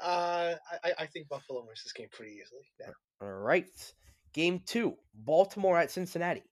Uh, 0.00 0.54
I, 0.84 0.92
I- 1.00 1.06
think 1.06 1.28
Buffalo 1.28 1.64
wins 1.66 1.82
this 1.82 1.92
game 1.92 2.08
pretty 2.12 2.32
easily. 2.32 2.62
Yeah. 2.80 2.90
All 3.20 3.28
right. 3.28 3.92
Game 4.32 4.60
two, 4.64 4.94
Baltimore 5.14 5.78
at 5.78 5.90
Cincinnati. 5.90 6.44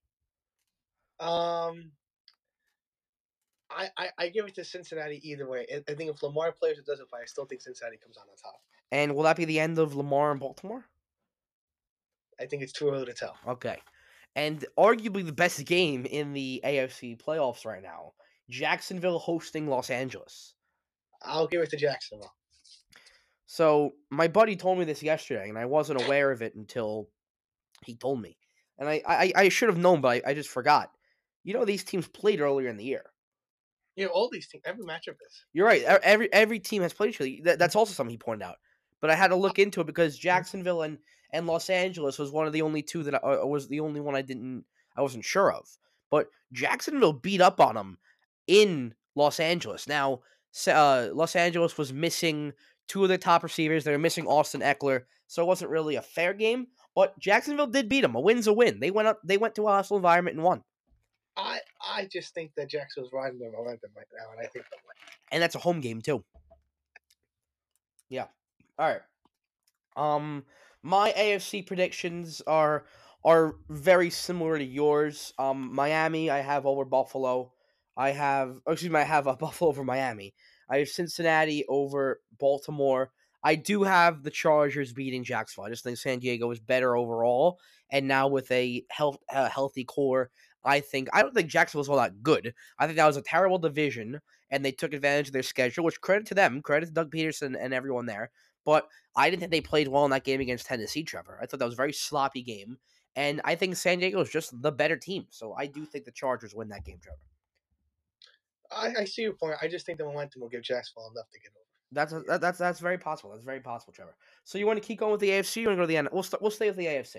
Um, 1.21 1.93
I, 3.71 3.89
I, 3.97 4.09
I 4.19 4.29
give 4.29 4.47
it 4.47 4.55
to 4.57 4.65
Cincinnati 4.65 5.21
either 5.23 5.49
way. 5.49 5.67
I, 5.73 5.83
I 5.91 5.95
think 5.95 6.11
if 6.11 6.23
Lamar 6.23 6.53
plays 6.53 6.79
or 6.79 6.83
doesn't 6.83 7.09
play, 7.09 7.21
I 7.23 7.27
still 7.27 7.45
think 7.47 7.61
Cincinnati 7.61 7.99
comes 7.99 8.17
out 8.19 8.27
on 8.31 8.37
top. 8.37 8.61
And 8.91 9.15
will 9.15 9.25
that 9.25 9.37
be 9.37 9.45
the 9.45 9.61
end 9.61 9.79
of 9.79 9.95
Lamar 9.95 10.33
in 10.33 10.39
Baltimore? 10.39 10.85
I 12.41 12.47
think 12.47 12.63
it's 12.63 12.73
too 12.73 12.89
early 12.91 13.07
to 13.07 13.15
tell. 13.15 13.37
Okay. 13.47 13.79
And 14.35 14.65
arguably 14.79 15.25
the 15.25 15.33
best 15.33 15.65
game 15.65 16.05
in 16.05 16.33
the 16.33 16.61
AFC 16.65 17.19
playoffs 17.21 17.65
right 17.65 17.83
now 17.83 18.13
Jacksonville 18.49 19.19
hosting 19.19 19.67
Los 19.67 19.91
Angeles. 19.91 20.55
I'll 21.23 21.49
give 21.49 21.63
it 21.63 21.71
to 21.71 21.77
Jacksonville. 21.77 22.33
So, 23.47 23.93
my 24.11 24.29
buddy 24.29 24.57
told 24.57 24.79
me 24.79 24.85
this 24.85 25.03
yesterday, 25.03 25.49
and 25.49 25.59
I 25.59 25.67
wasn't 25.67 26.03
aware 26.03 26.33
of 26.33 26.43
it 26.43 26.55
until 26.57 27.09
he 27.85 27.95
told 27.95 28.21
me. 28.21 28.37
And 28.79 28.89
I, 28.89 29.03
I, 29.07 29.33
I 29.37 29.49
should 29.49 29.69
have 29.69 29.79
known, 29.79 30.01
but 30.01 30.09
I, 30.09 30.31
I 30.31 30.35
just 30.35 30.49
forgot. 30.49 30.91
You 31.45 31.55
know, 31.55 31.65
these 31.65 31.85
teams 31.85 32.09
played 32.09 32.41
earlier 32.41 32.69
in 32.69 32.77
the 32.77 32.85
year. 32.85 33.05
You 33.95 34.05
know, 34.05 34.11
all 34.11 34.29
these 34.31 34.49
teams, 34.49 34.63
every 34.67 34.85
matchup 34.85 35.17
is. 35.27 35.45
You're 35.53 35.67
right. 35.67 35.83
Every 35.83 36.31
every 36.33 36.59
team 36.59 36.83
has 36.83 36.93
played 36.93 37.11
each 37.11 37.21
other. 37.21 37.31
That, 37.45 37.59
that's 37.59 37.77
also 37.77 37.95
something 37.95 38.11
he 38.11 38.19
pointed 38.19 38.45
out. 38.45 38.57
But 39.01 39.11
I 39.11 39.15
had 39.15 39.29
to 39.29 39.37
look 39.37 39.59
into 39.59 39.81
it 39.81 39.87
because 39.87 40.19
Jacksonville 40.19 40.83
and, 40.83 40.99
and 41.33 41.47
Los 41.47 41.71
Angeles 41.71 42.19
was 42.19 42.31
one 42.31 42.47
of 42.47 42.53
the 42.53 42.63
only 42.63 42.83
two 42.83 43.03
that 43.05 43.15
I, 43.15 43.19
uh, 43.19 43.47
was 43.47 43.69
the 43.69 43.81
only 43.81 44.01
one 44.01 44.15
I 44.15 44.23
didn't 44.23 44.65
I 44.97 45.03
wasn't 45.03 45.25
sure 45.25 45.53
of. 45.53 45.67
But 46.11 46.29
Jacksonville 46.53 47.13
beat 47.13 47.41
up 47.41 47.61
on 47.61 47.75
them 47.75 47.99
in 48.47 48.95
Los 49.15 49.41
Angeles. 49.41 49.89
Now, 49.89 50.21
uh, 50.67 51.09
Los 51.13 51.37
Angeles 51.37 51.79
was 51.79 51.93
missing 51.93 52.53
two 52.89 53.03
of 53.03 53.09
their 53.09 53.19
top 53.19 53.43
receivers. 53.43 53.85
They 53.85 53.93
were 53.93 53.99
missing 53.99 54.27
Austin 54.27 54.61
Ekeler, 54.61 55.03
so 55.27 55.43
it 55.43 55.47
wasn't 55.47 55.71
really 55.71 55.97
a 55.97 56.03
fair 56.03 56.33
game. 56.33 56.69
But 56.95 57.19
Jacksonville 57.19 57.67
did 57.67 57.89
beat 57.89 58.01
them. 58.01 58.15
A 58.15 58.21
win's 58.21 58.47
a 58.47 58.53
win. 58.53 58.81
They 58.81 58.91
went 58.91 59.09
up. 59.09 59.21
They 59.25 59.37
went 59.37 59.55
to 59.57 59.67
a 59.67 59.71
hostile 59.71 59.97
environment 59.97 60.37
and 60.37 60.45
won. 60.45 60.63
I 61.37 61.61
I 61.87 62.09
just 62.11 62.33
think 62.35 62.53
that 62.57 62.71
Jacksonville's 62.71 63.13
riding 63.13 63.39
the 63.39 63.51
momentum 63.51 63.91
right 63.97 64.07
now, 64.19 64.33
and 64.33 64.41
I 64.41 64.49
think 64.49 64.65
they'll 64.71 64.81
win. 64.87 64.97
and 65.33 65.43
that's 65.43 65.55
a 65.55 65.59
home 65.59 65.81
game 65.81 66.01
too. 66.01 66.25
Yeah. 68.09 68.27
All 68.79 68.89
right. 68.89 69.03
Um, 69.97 70.45
my 70.83 71.13
AFC 71.13 71.67
predictions 71.67 72.43
are 72.47 72.87
are 73.25 73.57
very 73.69 74.09
similar 74.09 74.57
to 74.57 74.65
yours. 74.65 75.33
Um, 75.39 75.75
Miami, 75.75 76.31
I 76.31 76.39
have 76.39 76.65
over 76.65 76.85
Buffalo. 76.85 77.53
I 77.97 78.11
have, 78.11 78.61
oh, 78.67 78.73
excuse 78.73 78.93
me, 78.93 79.01
I 79.01 79.05
have 79.05 79.27
a 79.27 79.37
Buffalo 79.37 79.71
over 79.71 79.83
Miami. 79.83 80.35
I 80.69 80.79
have 80.79 80.89
Cincinnati 80.89 81.65
over 81.69 82.21
Baltimore. 82.39 83.11
I 83.43 83.55
do 83.55 83.85
have 83.85 84.23
the 84.23 84.31
Chargers 84.31 84.93
beating 84.93 85.23
Jacksonville. 85.23 85.67
I 85.67 85.71
just 85.71 85.85
think 85.85 85.99
San 85.99 86.19
Diego 86.19 86.51
is 86.51 86.59
better 86.59 86.97
overall, 86.97 87.61
and 87.91 88.09
now 88.09 88.29
with 88.29 88.51
a 88.51 88.85
health, 88.91 89.19
a 89.31 89.49
healthy 89.49 89.85
core, 89.85 90.31
I 90.65 90.81
think 90.81 91.09
I 91.13 91.23
don't 91.23 91.33
think 91.33 91.49
Jacksonville's 91.49 91.89
all 91.89 91.97
that 91.97 92.23
good. 92.23 92.53
I 92.79 92.87
think 92.87 92.97
that 92.97 93.07
was 93.07 93.17
a 93.17 93.23
terrible 93.23 93.59
division, 93.59 94.21
and 94.51 94.65
they 94.65 94.73
took 94.73 94.93
advantage 94.93 95.29
of 95.29 95.33
their 95.33 95.45
schedule. 95.45 95.85
Which 95.85 96.01
credit 96.01 96.27
to 96.29 96.35
them, 96.35 96.61
credit 96.61 96.87
to 96.87 96.93
Doug 96.93 97.13
Pederson 97.13 97.57
and 97.59 97.73
everyone 97.73 98.07
there. 98.07 98.31
But 98.65 98.89
I 99.15 99.31
didn't 99.31 99.41
think 99.41 99.53
they 99.53 99.61
played 99.61 99.87
well 99.87 100.05
in 100.05 100.11
that 100.11 100.25
game 100.25 100.41
against 100.41 100.67
Tennessee, 100.67 101.05
Trevor. 101.05 101.39
I 101.41 101.47
thought 101.47 101.61
that 101.61 101.67
was 101.67 101.75
a 101.75 101.77
very 101.77 101.93
sloppy 101.93 102.43
game, 102.43 102.79
and 103.15 103.41
I 103.45 103.55
think 103.55 103.77
San 103.77 104.01
Diego 104.01 104.21
is 104.21 104.29
just 104.29 104.61
the 104.61 104.73
better 104.73 104.97
team. 104.97 105.27
So 105.31 105.55
I 105.55 105.67
do 105.67 105.87
think 105.87 106.05
the 106.05 106.11
Chargers 106.11 106.53
win 106.53 106.69
that 106.71 106.85
game, 106.85 106.99
Trevor. 107.01 107.21
I, 108.77 109.01
I 109.01 109.05
see 109.05 109.23
your 109.23 109.33
point. 109.33 109.57
I 109.63 109.69
just 109.69 109.87
think 109.87 109.99
the 109.99 110.05
momentum 110.05 110.43
will 110.43 110.49
give 110.49 110.63
Jacksonville 110.63 111.11
enough 111.15 111.29
to 111.33 111.41
get 111.41 111.51
over. 111.55 111.67
That's 111.93 112.13
that, 112.29 112.41
that's 112.41 112.59
that's 112.59 112.81
very 112.81 112.99
possible. 112.99 113.31
That's 113.31 113.45
very 113.45 113.61
possible, 113.61 113.93
Trevor. 113.93 114.17
So 114.45 114.59
you 114.59 114.67
want 114.67 114.81
to 114.81 114.87
keep 114.87 114.99
going 114.99 115.13
with 115.13 115.21
the 115.21 115.31
AFC? 115.31 115.63
You 115.63 115.69
want 115.69 115.77
to 115.77 115.81
go 115.81 115.83
to 115.83 115.87
the 115.87 115.97
end? 115.97 116.09
We'll 116.13 116.23
st- 116.23 116.43
we'll 116.43 116.51
stay 116.51 116.69
with 116.69 116.77
the 116.77 116.87
AFC. 116.87 117.17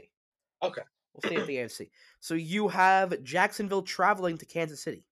Okay. 0.64 0.82
We'll 1.14 1.30
stay 1.30 1.38
with 1.38 1.48
the 1.48 1.56
AFC. 1.56 1.90
So 2.20 2.34
you 2.34 2.68
have 2.68 3.24
Jacksonville 3.24 3.82
traveling 3.82 4.38
to 4.38 4.46
Kansas 4.46 4.82
City. 4.82 5.06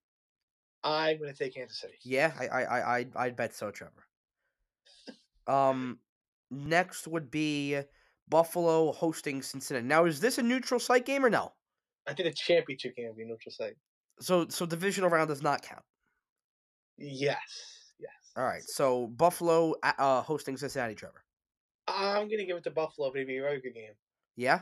I'm 0.83 1.17
going 1.17 1.33
to 1.33 1.37
take 1.37 1.55
Kansas 1.55 1.79
City. 1.79 1.95
Yeah, 2.03 2.33
I 2.39 2.47
I 2.47 2.61
I 2.61 2.97
I'd, 2.97 3.15
I'd 3.15 3.35
bet 3.35 3.55
so, 3.55 3.71
Trevor. 3.71 4.05
Um, 5.47 5.99
next 6.51 7.07
would 7.07 7.31
be 7.31 7.79
Buffalo 8.27 8.91
hosting 8.91 9.41
Cincinnati. 9.41 9.85
Now, 9.85 10.05
is 10.05 10.19
this 10.19 10.37
a 10.37 10.43
neutral 10.43 10.79
site 10.79 11.05
game 11.05 11.25
or 11.25 11.29
no? 11.29 11.53
I 12.07 12.13
think 12.13 12.29
the 12.29 12.35
championship 12.35 12.95
game 12.95 13.07
will 13.07 13.15
be 13.15 13.23
a 13.23 13.27
neutral 13.27 13.51
site. 13.51 13.75
So 14.19 14.47
so 14.49 14.65
divisional 14.65 15.09
round 15.09 15.29
does 15.29 15.41
not 15.41 15.61
count. 15.61 15.83
Yes. 16.97 17.93
Yes. 17.99 18.11
All 18.35 18.43
right. 18.43 18.63
So 18.63 19.07
Buffalo 19.07 19.75
uh, 19.83 20.21
hosting 20.21 20.57
Cincinnati, 20.57 20.95
Trevor. 20.95 21.23
I'm 21.87 22.27
going 22.27 22.39
to 22.39 22.45
give 22.45 22.57
it 22.57 22.63
to 22.63 22.71
Buffalo, 22.71 23.11
but 23.11 23.27
be 23.27 23.37
a 23.37 23.41
very 23.41 23.61
good 23.61 23.73
game. 23.73 23.93
Yeah? 24.35 24.61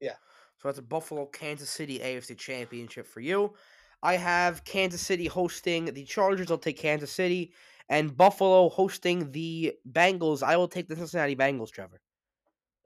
Yeah. 0.00 0.16
So 0.58 0.68
that's 0.68 0.78
a 0.78 0.82
Buffalo 0.82 1.26
Kansas 1.26 1.70
City 1.70 1.98
AFC 1.98 2.36
championship 2.36 3.06
for 3.06 3.20
you. 3.20 3.54
I 4.02 4.16
have 4.16 4.64
Kansas 4.64 5.00
City 5.00 5.26
hosting 5.26 5.86
the 5.86 6.04
Chargers. 6.04 6.50
I'll 6.50 6.58
take 6.58 6.78
Kansas 6.78 7.10
City. 7.10 7.52
And 7.88 8.16
Buffalo 8.16 8.68
hosting 8.68 9.30
the 9.32 9.74
Bengals. 9.90 10.42
I 10.42 10.56
will 10.56 10.68
take 10.68 10.88
the 10.88 10.96
Cincinnati 10.96 11.36
Bengals, 11.36 11.70
Trevor. 11.70 12.00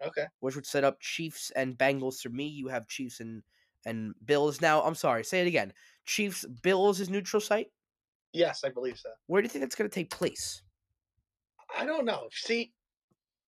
Okay. 0.05 0.27
Which 0.41 0.55
would 0.55 0.67
set 0.67 0.85
up 0.85 1.01
Chiefs 1.01 1.51
and 1.55 1.77
Bengals 1.77 2.21
for 2.21 2.29
me. 2.29 2.47
You 2.47 2.69
have 2.69 2.87
Chiefs 2.87 3.21
and 3.21 3.43
and 3.87 4.15
Bills. 4.25 4.61
Now, 4.61 4.83
I'm 4.83 4.95
sorry, 4.95 5.25
say 5.25 5.41
it 5.41 5.47
again. 5.47 5.73
Chiefs 6.05 6.45
Bills 6.63 7.01
is 7.01 7.09
neutral 7.09 7.41
site. 7.41 7.69
Yes, 8.33 8.63
I 8.65 8.69
believe 8.71 8.99
so. 8.99 9.11
Where 9.27 9.41
do 9.41 9.47
you 9.47 9.51
think 9.51 9.63
that's 9.63 9.75
going 9.75 9.89
to 9.89 9.95
take 9.95 10.11
place? 10.11 10.63
I 11.77 11.85
don't 11.87 12.05
know. 12.05 12.29
See, 12.33 12.73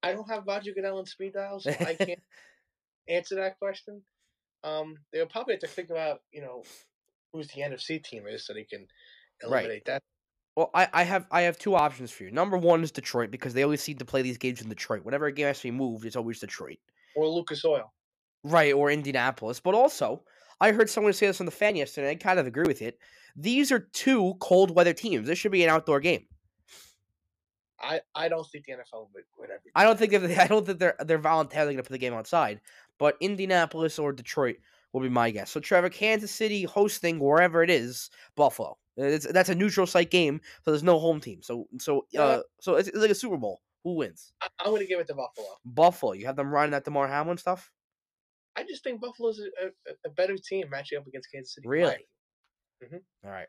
I 0.03 0.12
don't 0.12 0.29
have 0.31 0.45
Roger 0.47 0.73
Goodell 0.73 0.99
and 0.99 1.09
speed 1.09 1.35
dial, 1.35 1.61
so 1.61 1.71
I 1.71 1.95
can't 1.95 2.21
answer 3.09 3.37
that 3.37 3.59
question. 3.59 4.03
Um, 4.64 4.97
they'll 5.12 5.27
probably 5.27 5.55
have 5.55 5.61
to 5.61 5.69
figure 5.69 5.97
out, 5.97 6.21
you 6.33 6.41
know, 6.41 6.64
who's 7.33 7.49
the 7.49 7.61
NFC 7.62 8.03
team 8.03 8.27
is, 8.27 8.47
so 8.47 8.55
they 8.55 8.64
can 8.64 8.87
Right. 9.45 9.61
eliminate 9.61 9.85
that. 9.85 10.03
Well, 10.57 10.71
I, 10.75 10.88
I 10.93 11.03
have 11.05 11.29
I 11.31 11.43
have 11.43 11.57
two 11.57 11.77
options 11.77 12.11
for 12.11 12.25
you. 12.25 12.33
Number 12.33 12.57
one 12.57 12.83
is 12.83 12.91
Detroit 12.91 13.31
because 13.31 13.55
they 13.55 13.62
always 13.62 13.81
seem 13.81 13.99
to 13.99 14.05
play 14.05 14.23
these 14.23 14.38
games 14.38 14.61
in 14.61 14.69
Detroit. 14.69 15.05
Whenever 15.05 15.27
a 15.27 15.33
game 15.33 15.47
has 15.47 15.59
to 15.59 15.64
be 15.64 15.71
moved, 15.71 16.05
it's 16.05 16.17
always 16.17 16.41
Detroit. 16.41 16.79
Or 17.14 17.29
Lucas 17.29 17.64
Oil. 17.64 17.93
Right, 18.43 18.73
or 18.75 18.91
Indianapolis. 18.91 19.61
But 19.61 19.75
also, 19.75 20.25
I 20.61 20.73
heard 20.73 20.90
someone 20.90 21.12
say 21.12 21.27
this 21.27 21.40
on 21.40 21.47
the 21.47 21.53
fan 21.53 21.77
yesterday. 21.77 22.11
and 22.11 22.18
I 22.18 22.23
kind 22.23 22.38
of 22.38 22.47
agree 22.47 22.66
with 22.66 22.83
it. 22.83 22.99
These 23.37 23.71
are 23.71 23.79
two 23.79 24.35
cold 24.40 24.75
weather 24.75 24.92
teams. 24.92 25.27
This 25.27 25.38
should 25.38 25.53
be 25.53 25.62
an 25.64 25.71
outdoor 25.71 26.01
game. 26.01 26.27
I, 27.81 28.01
I 28.14 28.29
don't 28.29 28.47
think 28.47 28.66
the 28.66 28.73
NFL 28.73 29.09
would, 29.14 29.25
would 29.38 29.51
ever. 29.51 29.62
I 29.75 29.85
don't 29.85 29.99
think 29.99 30.12
that 30.12 30.38
I 30.38 30.47
don't 30.49 30.66
think 30.66 30.79
they're 30.79 30.97
they're 31.05 31.18
voluntarily 31.18 31.75
going 31.75 31.83
to 31.85 31.88
put 31.88 31.92
the 31.92 31.99
game 31.99 32.14
outside. 32.14 32.61
But 32.99 33.16
Indianapolis 33.21 33.99
or 33.99 34.12
Detroit 34.12 34.57
will 34.92 35.01
be 35.01 35.09
my 35.09 35.31
guess. 35.31 35.51
So 35.51 35.61
Trevor, 35.61 35.88
Kansas 35.88 36.33
City 36.33 36.64
hosting 36.64 37.21
wherever 37.21 37.62
it 37.62 37.71
is, 37.71 38.11
Buffalo. 38.35 38.77
It's, 38.97 39.31
that's 39.31 39.49
a 39.49 39.55
neutral 39.55 39.87
site 39.87 40.11
game, 40.11 40.40
so 40.64 40.73
there's 40.73 40.83
no 40.83 40.99
home 40.99 41.21
team. 41.21 41.40
So 41.42 41.68
so 41.79 42.07
uh, 42.18 42.40
so 42.61 42.75
it's, 42.75 42.88
it's 42.88 42.99
like 42.99 43.11
a 43.11 43.14
Super 43.14 43.37
Bowl. 43.37 43.61
Who 43.85 43.94
wins? 43.94 44.33
I, 44.42 44.49
I'm 44.59 44.71
going 44.71 44.83
to 44.83 44.88
give 44.88 44.99
it 44.99 45.07
to 45.07 45.14
Buffalo. 45.14 45.47
Buffalo. 45.64 46.12
You 46.14 46.27
have 46.27 46.35
them 46.35 46.51
riding 46.51 46.73
that 46.73 46.85
Damar 46.85 47.07
Hamlin 47.07 47.38
stuff. 47.38 47.71
I 48.59 48.64
just 48.64 48.83
think 48.83 49.01
Buffalo's 49.01 49.40
a, 49.40 49.66
a, 49.66 49.92
a 50.07 50.11
better 50.11 50.37
team 50.37 50.68
matching 50.71 50.99
up 50.99 51.07
against 51.07 51.31
Kansas 51.33 51.55
City. 51.55 51.68
Really? 51.68 52.07
Mhm. 52.83 53.01
All 53.25 53.31
right. 53.31 53.47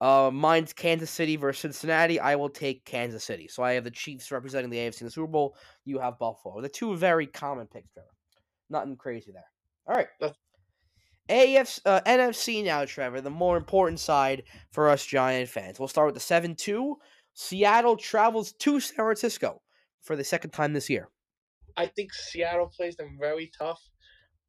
Uh, 0.00 0.30
mine's 0.30 0.72
Kansas 0.72 1.10
City 1.10 1.36
versus 1.36 1.60
Cincinnati. 1.60 2.18
I 2.20 2.36
will 2.36 2.48
take 2.50 2.84
Kansas 2.84 3.24
City. 3.24 3.48
So 3.48 3.62
I 3.62 3.72
have 3.72 3.84
the 3.84 3.90
Chiefs 3.90 4.30
representing 4.30 4.70
the 4.70 4.78
AFC 4.78 5.00
in 5.00 5.06
the 5.06 5.10
Super 5.10 5.28
Bowl. 5.28 5.56
You 5.84 5.98
have 5.98 6.18
Buffalo. 6.18 6.60
The 6.60 6.68
two 6.68 6.96
very 6.96 7.26
common 7.26 7.66
picks, 7.66 7.90
Trevor. 7.92 8.08
Nothing 8.68 8.96
crazy 8.96 9.32
there. 9.32 9.44
All 9.86 9.94
right. 9.94 10.08
That's- 10.20 10.38
AFC, 11.30 11.80
uh, 11.86 12.00
NFC 12.04 12.62
now, 12.62 12.84
Trevor. 12.84 13.22
The 13.22 13.30
more 13.30 13.56
important 13.56 13.98
side 13.98 14.42
for 14.72 14.90
us 14.90 15.06
Giant 15.06 15.48
fans. 15.48 15.78
We'll 15.78 15.88
start 15.88 16.06
with 16.06 16.14
the 16.14 16.20
seven-two. 16.20 16.96
Seattle 17.32 17.96
travels 17.96 18.52
to 18.52 18.78
San 18.80 18.96
Francisco 18.96 19.62
for 20.02 20.16
the 20.16 20.24
second 20.24 20.50
time 20.50 20.74
this 20.74 20.90
year. 20.90 21.08
I 21.76 21.86
think 21.86 22.12
Seattle 22.12 22.66
plays 22.68 22.96
them 22.96 23.16
very 23.18 23.50
tough, 23.58 23.80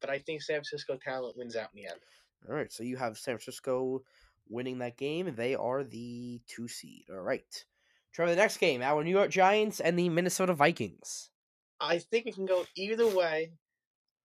but 0.05 0.13
I 0.13 0.19
think 0.19 0.41
San 0.41 0.57
Francisco 0.57 0.97
talent 1.03 1.35
wins 1.37 1.55
out 1.55 1.69
in 1.73 1.81
the 1.81 1.89
end. 1.89 1.99
All 2.47 2.55
right, 2.55 2.71
so 2.71 2.83
you 2.83 2.95
have 2.97 3.17
San 3.17 3.37
Francisco 3.37 4.03
winning 4.47 4.77
that 4.79 4.97
game. 4.97 5.33
They 5.35 5.55
are 5.55 5.83
the 5.83 6.41
two 6.47 6.67
seed. 6.67 7.05
All 7.09 7.21
right. 7.21 7.65
Trevor, 8.13 8.31
the 8.31 8.37
next 8.37 8.57
game, 8.57 8.81
our 8.81 9.03
New 9.03 9.11
York 9.11 9.31
Giants 9.31 9.79
and 9.79 9.97
the 9.97 10.09
Minnesota 10.09 10.53
Vikings. 10.53 11.31
I 11.81 11.97
think 11.97 12.27
it 12.27 12.35
can 12.35 12.45
go 12.45 12.65
either 12.77 13.07
way. 13.07 13.51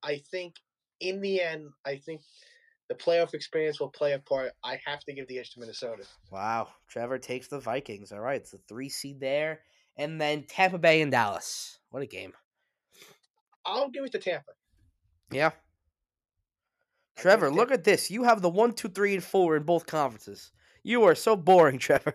I 0.02 0.20
think 0.30 0.56
in 1.00 1.20
the 1.20 1.40
end, 1.40 1.70
I 1.84 1.96
think 1.96 2.20
the 2.88 2.94
playoff 2.94 3.32
experience 3.32 3.80
will 3.80 3.88
play 3.88 4.12
a 4.12 4.18
part. 4.18 4.52
I 4.62 4.78
have 4.84 5.00
to 5.04 5.12
give 5.12 5.26
the 5.28 5.38
edge 5.38 5.52
to 5.54 5.60
Minnesota. 5.60 6.04
Wow. 6.30 6.68
Trevor 6.88 7.18
takes 7.18 7.48
the 7.48 7.58
Vikings. 7.58 8.12
All 8.12 8.20
right, 8.20 8.40
it's 8.40 8.50
the 8.50 8.60
three 8.68 8.90
seed 8.90 9.18
there. 9.18 9.60
And 9.96 10.20
then 10.20 10.44
Tampa 10.44 10.78
Bay 10.78 11.00
and 11.00 11.10
Dallas. 11.10 11.78
What 11.90 12.02
a 12.02 12.06
game. 12.06 12.32
I'll 13.64 13.90
give 13.90 14.04
it 14.04 14.12
to 14.12 14.18
Tampa. 14.18 14.52
Yeah. 15.30 15.50
Trevor, 17.16 17.50
look 17.50 17.70
at 17.70 17.84
this. 17.84 18.10
You 18.10 18.24
have 18.24 18.40
the 18.42 18.48
one, 18.48 18.72
two, 18.72 18.88
three, 18.88 19.14
and 19.14 19.22
four 19.24 19.56
in 19.56 19.62
both 19.64 19.86
conferences. 19.86 20.52
You 20.82 21.04
are 21.04 21.14
so 21.14 21.36
boring, 21.36 21.78
Trevor. 21.86 22.14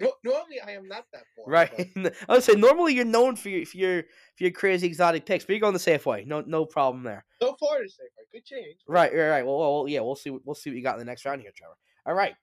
No, 0.00 0.12
normally 0.24 0.60
I 0.66 0.72
am 0.72 0.88
not 0.88 1.04
that 1.12 1.22
boring. 1.36 1.52
right. 1.52 1.90
but 1.94 2.14
I 2.28 2.32
would 2.32 2.42
say 2.42 2.54
normally 2.54 2.94
you're 2.94 3.04
known 3.04 3.36
for 3.36 3.50
your 3.50 3.64
for 3.64 3.76
your 3.76 4.02
for 4.36 4.44
your 4.44 4.50
crazy 4.50 4.88
exotic 4.88 5.24
picks, 5.24 5.44
but 5.44 5.52
you're 5.52 5.60
going 5.60 5.74
the 5.74 5.78
safe 5.78 6.04
way. 6.06 6.24
No 6.26 6.40
no 6.44 6.64
problem 6.66 7.04
there. 7.04 7.24
So 7.40 7.54
far, 7.60 7.82
it's 7.82 7.96
safe. 7.96 8.08
way. 8.18 8.24
Good 8.40 8.44
change. 8.44 8.78
Right, 8.88 9.12
right, 9.14 9.28
right. 9.28 9.46
Well, 9.46 9.58
well, 9.58 9.84
yeah, 9.88 10.00
we'll 10.00 10.16
see. 10.16 10.30
what- 10.30 10.42
We'll 10.44 10.56
see 10.56 10.70
what 10.70 10.76
you 10.76 10.82
got 10.82 10.94
in 10.94 10.98
the 10.98 11.04
next 11.04 11.24
round 11.24 11.40
here, 11.40 11.52
Trevor. 11.54 11.74
All 12.04 12.14
right, 12.14 12.34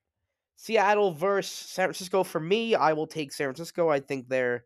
Seattle 0.56 1.12
versus 1.12 1.52
San 1.52 1.86
Francisco. 1.88 2.24
For 2.24 2.40
me, 2.40 2.74
I 2.74 2.94
will 2.94 3.06
take 3.06 3.30
San 3.32 3.48
Francisco. 3.48 3.90
I 3.90 4.00
think 4.00 4.28
they're 4.30 4.64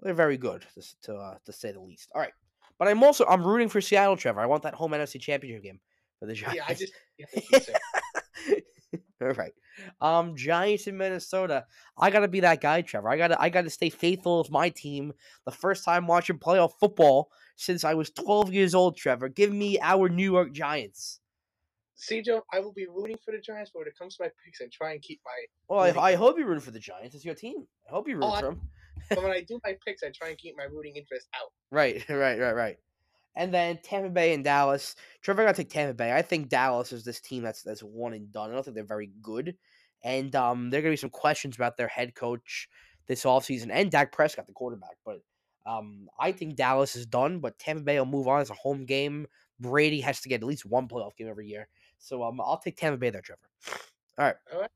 they're 0.00 0.12
very 0.14 0.38
good, 0.38 0.64
to 0.74 0.82
to 1.02 1.14
uh, 1.14 1.38
to 1.44 1.52
say 1.52 1.70
the 1.70 1.80
least. 1.80 2.10
All 2.16 2.20
right, 2.20 2.32
but 2.78 2.88
I'm 2.88 3.02
also 3.02 3.24
I'm 3.26 3.46
rooting 3.46 3.68
for 3.68 3.80
Seattle, 3.80 4.16
Trevor. 4.16 4.40
I 4.40 4.46
want 4.46 4.62
that 4.62 4.74
home 4.74 4.92
NFC 4.92 5.20
Championship 5.20 5.62
game 5.62 5.80
for 6.18 6.26
the 6.26 6.34
Giants. 6.34 6.56
Yeah, 6.56 6.64
I 6.68 6.74
just. 6.74 6.92
Yeah. 7.18 8.56
All 9.20 9.28
right. 9.30 9.52
Um, 10.00 10.36
Giants 10.36 10.86
in 10.86 10.96
Minnesota. 10.96 11.64
I 11.96 12.10
gotta 12.10 12.28
be 12.28 12.40
that 12.40 12.60
guy, 12.60 12.82
Trevor. 12.82 13.08
I 13.08 13.16
gotta 13.16 13.40
I 13.40 13.48
gotta 13.48 13.70
stay 13.70 13.90
faithful 13.90 14.38
with 14.38 14.50
my 14.50 14.68
team. 14.70 15.12
The 15.44 15.50
first 15.50 15.84
time 15.84 16.06
watching 16.06 16.38
playoff 16.38 16.72
football 16.78 17.30
since 17.56 17.82
I 17.84 17.94
was 17.94 18.10
12 18.10 18.52
years 18.52 18.74
old, 18.74 18.96
Trevor. 18.96 19.28
Give 19.28 19.52
me 19.52 19.78
our 19.80 20.08
New 20.08 20.30
York 20.32 20.52
Giants. 20.52 21.20
See, 21.96 22.22
Joe, 22.22 22.42
I 22.52 22.60
will 22.60 22.72
be 22.72 22.86
rooting 22.86 23.18
for 23.24 23.32
the 23.32 23.40
Giants, 23.40 23.72
but 23.74 23.80
when 23.80 23.88
it 23.88 23.98
comes 23.98 24.16
to 24.16 24.22
my 24.22 24.30
picks, 24.44 24.60
I 24.60 24.66
try 24.72 24.92
and 24.92 25.02
keep 25.02 25.20
my. 25.24 25.32
Well, 25.68 25.80
I, 25.80 26.12
I 26.12 26.14
hope 26.14 26.38
you're 26.38 26.46
rooting 26.46 26.62
for 26.62 26.70
the 26.70 26.78
Giants. 26.78 27.16
It's 27.16 27.24
your 27.24 27.34
team. 27.34 27.66
I 27.88 27.92
hope 27.92 28.08
you 28.08 28.14
root 28.14 28.24
Oh, 28.24 28.36
for 28.36 28.42
them. 28.46 28.60
But 29.08 29.22
when 29.24 29.32
I 29.32 29.40
do 29.48 29.58
my 29.64 29.76
picks, 29.84 30.04
I 30.04 30.10
try 30.14 30.28
and 30.28 30.38
keep 30.38 30.56
my 30.56 30.64
rooting 30.64 30.94
interest 30.94 31.26
out. 31.34 31.50
Right, 31.70 32.04
right, 32.08 32.38
right, 32.38 32.54
right. 32.54 32.78
And 33.36 33.54
then 33.54 33.78
Tampa 33.82 34.10
Bay 34.10 34.34
and 34.34 34.42
Dallas. 34.42 34.96
Trevor, 35.22 35.42
I 35.42 35.46
gotta 35.46 35.58
take 35.58 35.70
Tampa 35.70 35.94
Bay. 35.94 36.12
I 36.12 36.22
think 36.22 36.48
Dallas 36.48 36.92
is 36.92 37.04
this 37.04 37.20
team 37.20 37.42
that's 37.42 37.62
that's 37.62 37.82
one 37.82 38.12
and 38.12 38.32
done. 38.32 38.50
I 38.50 38.54
don't 38.54 38.64
think 38.64 38.74
they're 38.74 38.84
very 38.84 39.10
good. 39.22 39.56
And 40.02 40.34
um, 40.34 40.70
there 40.70 40.80
are 40.80 40.82
gonna 40.82 40.92
be 40.92 40.96
some 40.96 41.10
questions 41.10 41.56
about 41.56 41.76
their 41.76 41.88
head 41.88 42.14
coach 42.14 42.68
this 43.06 43.24
offseason 43.24 43.70
and 43.70 43.90
Dak 43.90 44.12
Prescott, 44.12 44.46
the 44.46 44.52
quarterback. 44.52 44.96
But 45.04 45.22
um, 45.66 46.08
I 46.18 46.32
think 46.32 46.56
Dallas 46.56 46.96
is 46.96 47.06
done, 47.06 47.40
but 47.40 47.58
Tampa 47.58 47.82
Bay 47.82 47.98
will 47.98 48.06
move 48.06 48.26
on 48.26 48.40
as 48.40 48.50
a 48.50 48.54
home 48.54 48.84
game. 48.86 49.26
Brady 49.60 50.00
has 50.00 50.20
to 50.22 50.28
get 50.28 50.42
at 50.42 50.46
least 50.46 50.66
one 50.66 50.88
playoff 50.88 51.16
game 51.16 51.28
every 51.28 51.46
year. 51.46 51.68
So 51.98 52.22
um, 52.22 52.40
I'll 52.40 52.58
take 52.58 52.76
Tampa 52.76 52.98
Bay 52.98 53.10
there, 53.10 53.22
Trevor. 53.22 53.40
All 54.18 54.24
right. 54.24 54.36
All 54.52 54.60
right. 54.60 54.70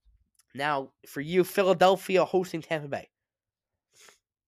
Now 0.55 0.91
for 1.07 1.21
you, 1.21 1.45
Philadelphia 1.45 2.25
hosting 2.25 2.63
Tampa 2.63 2.89
Bay. 2.89 3.09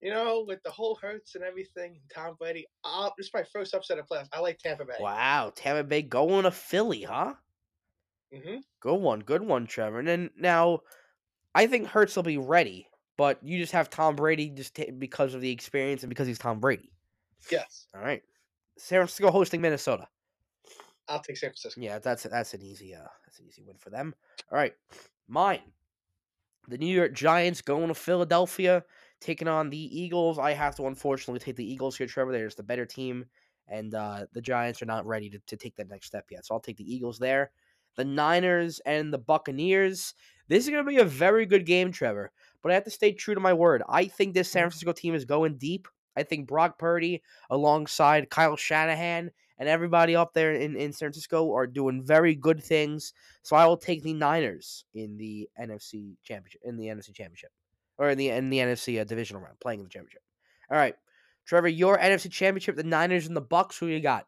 You 0.05 0.11
know, 0.11 0.45
with 0.47 0.62
the 0.62 0.71
whole 0.71 0.99
Hurts 1.01 1.35
and 1.35 1.43
everything, 1.43 1.99
Tom 2.14 2.37
Brady. 2.38 2.67
Uh, 2.85 3.09
this 3.17 3.29
is 3.29 3.33
my 3.33 3.43
first 3.43 3.73
upset 3.73 3.99
of 3.99 4.07
playoffs. 4.07 4.29
I 4.35 4.40
like 4.40 4.59
Tampa 4.59 4.85
Bay. 4.85 4.93
Wow, 5.01 5.51
Tampa 5.57 5.83
Bay 5.83 6.03
going 6.03 6.43
to 6.45 6.51
Philly, 6.51 7.05
huh? 7.05 7.33
hmm 8.31 8.57
Good 8.81 8.97
one, 8.97 9.21
good 9.21 9.40
one, 9.40 9.67
Trevor. 9.67 10.01
And 10.01 10.07
then 10.07 10.29
now, 10.37 10.81
I 11.55 11.67
think 11.67 11.87
Hurts 11.88 12.17
will 12.17 12.23
be 12.23 12.37
ready, 12.37 12.87
but 13.17 13.43
you 13.43 13.59
just 13.59 13.73
have 13.73 13.88
Tom 13.88 14.14
Brady 14.14 14.51
just 14.51 14.77
ta 14.77 14.83
because 14.99 15.33
of 15.33 15.40
the 15.40 15.51
experience 15.51 16.03
and 16.03 16.11
because 16.11 16.27
he's 16.27 16.38
Tom 16.38 16.61
Brady. 16.61 16.93
Yes, 17.51 17.87
All 17.95 18.03
right, 18.03 18.23
San 18.77 18.99
Francisco 18.99 19.31
hosting 19.31 19.62
Minnesota. 19.62 20.07
I'll 21.09 21.21
take 21.21 21.38
San 21.38 21.49
Francisco. 21.49 21.81
Yeah, 21.81 21.99
that's 21.99 22.25
that's 22.25 22.53
an 22.53 22.61
easy 22.61 22.95
uh 22.95 23.07
that's 23.25 23.38
an 23.38 23.47
easy 23.47 23.62
win 23.62 23.79
for 23.79 23.88
them. 23.88 24.14
All 24.53 24.59
right, 24.59 24.75
mine. 25.29 25.62
The 26.69 26.79
New 26.79 26.95
York 26.95 27.14
Giants 27.14 27.62
going 27.62 27.88
to 27.88 27.95
Philadelphia, 27.95 28.85
taking 29.24 29.48
on 29.48 29.70
the 29.70 30.00
Eagles. 30.00 30.38
I 30.38 30.52
have 30.52 30.76
to 30.76 30.87
unfortunately 30.87 31.40
take 31.40 31.56
the 31.56 31.70
Eagles 31.70 31.96
here, 31.96 32.06
Trevor. 32.06 32.30
They're 32.30 32.46
just 32.46 32.58
the 32.58 32.62
better 32.62 32.84
team, 32.84 33.24
and 33.66 33.94
uh, 33.94 34.26
the 34.32 34.42
Giants 34.42 34.82
are 34.82 34.87
not 34.87 35.06
ready 35.06 35.30
to, 35.30 35.38
to 35.46 35.56
take 35.56 35.74
that 35.76 35.88
next 35.88 36.06
step 36.06 36.26
yet. 36.30 36.44
So 36.44 36.54
I'll 36.54 36.60
take 36.60 36.76
the 36.76 36.94
Eagles 36.94 37.18
there. 37.18 37.50
The 37.96 38.04
Niners 38.04 38.80
and 38.84 39.12
the 39.12 39.18
Buccaneers. 39.18 40.14
This 40.48 40.64
is 40.64 40.70
going 40.70 40.84
to 40.84 40.88
be 40.88 40.98
a 40.98 41.04
very 41.04 41.46
good 41.46 41.64
game, 41.64 41.90
Trevor. 41.90 42.32
But 42.62 42.70
I 42.70 42.74
have 42.74 42.84
to 42.84 42.90
stay 42.90 43.12
true 43.12 43.34
to 43.34 43.40
my 43.40 43.54
word. 43.54 43.82
I 43.88 44.04
think 44.06 44.34
this 44.34 44.50
San 44.50 44.62
Francisco 44.62 44.92
team 44.92 45.14
is 45.14 45.24
going 45.24 45.56
deep. 45.56 45.88
I 46.16 46.22
think 46.22 46.46
Brock 46.46 46.78
Purdy, 46.78 47.22
alongside 47.50 48.30
Kyle 48.30 48.56
Shanahan 48.56 49.30
and 49.58 49.68
everybody 49.68 50.14
up 50.14 50.34
there 50.34 50.52
in, 50.52 50.76
in 50.76 50.92
San 50.92 51.06
Francisco, 51.06 51.52
are 51.54 51.66
doing 51.66 52.02
very 52.04 52.34
good 52.34 52.62
things. 52.62 53.14
So 53.42 53.56
I 53.56 53.66
will 53.66 53.76
take 53.76 54.02
the 54.02 54.12
Niners 54.12 54.84
in 54.94 55.16
the 55.16 55.48
NFC 55.60 56.16
championship, 56.24 56.60
in 56.64 56.76
the 56.76 56.87
NFC 56.87 57.14
championship, 57.14 57.50
or 57.98 58.11
in 58.11 58.18
the 58.18 58.30
in 58.30 58.50
the 58.50 58.59
NFC 58.59 59.00
uh, 59.00 59.04
divisional 59.04 59.42
round, 59.42 59.61
playing 59.61 59.80
in 59.80 59.85
the 59.85 59.90
championship. 59.90 60.22
All 60.70 60.76
right, 60.76 60.94
Trevor, 61.46 61.68
your 61.68 61.98
NFC 61.98 62.30
championship, 62.30 62.76
the 62.76 62.83
Niners 62.83 63.26
and 63.26 63.37
the 63.37 63.40
Bucks. 63.40 63.78
Who 63.78 63.87
you 63.87 64.00
got? 64.00 64.26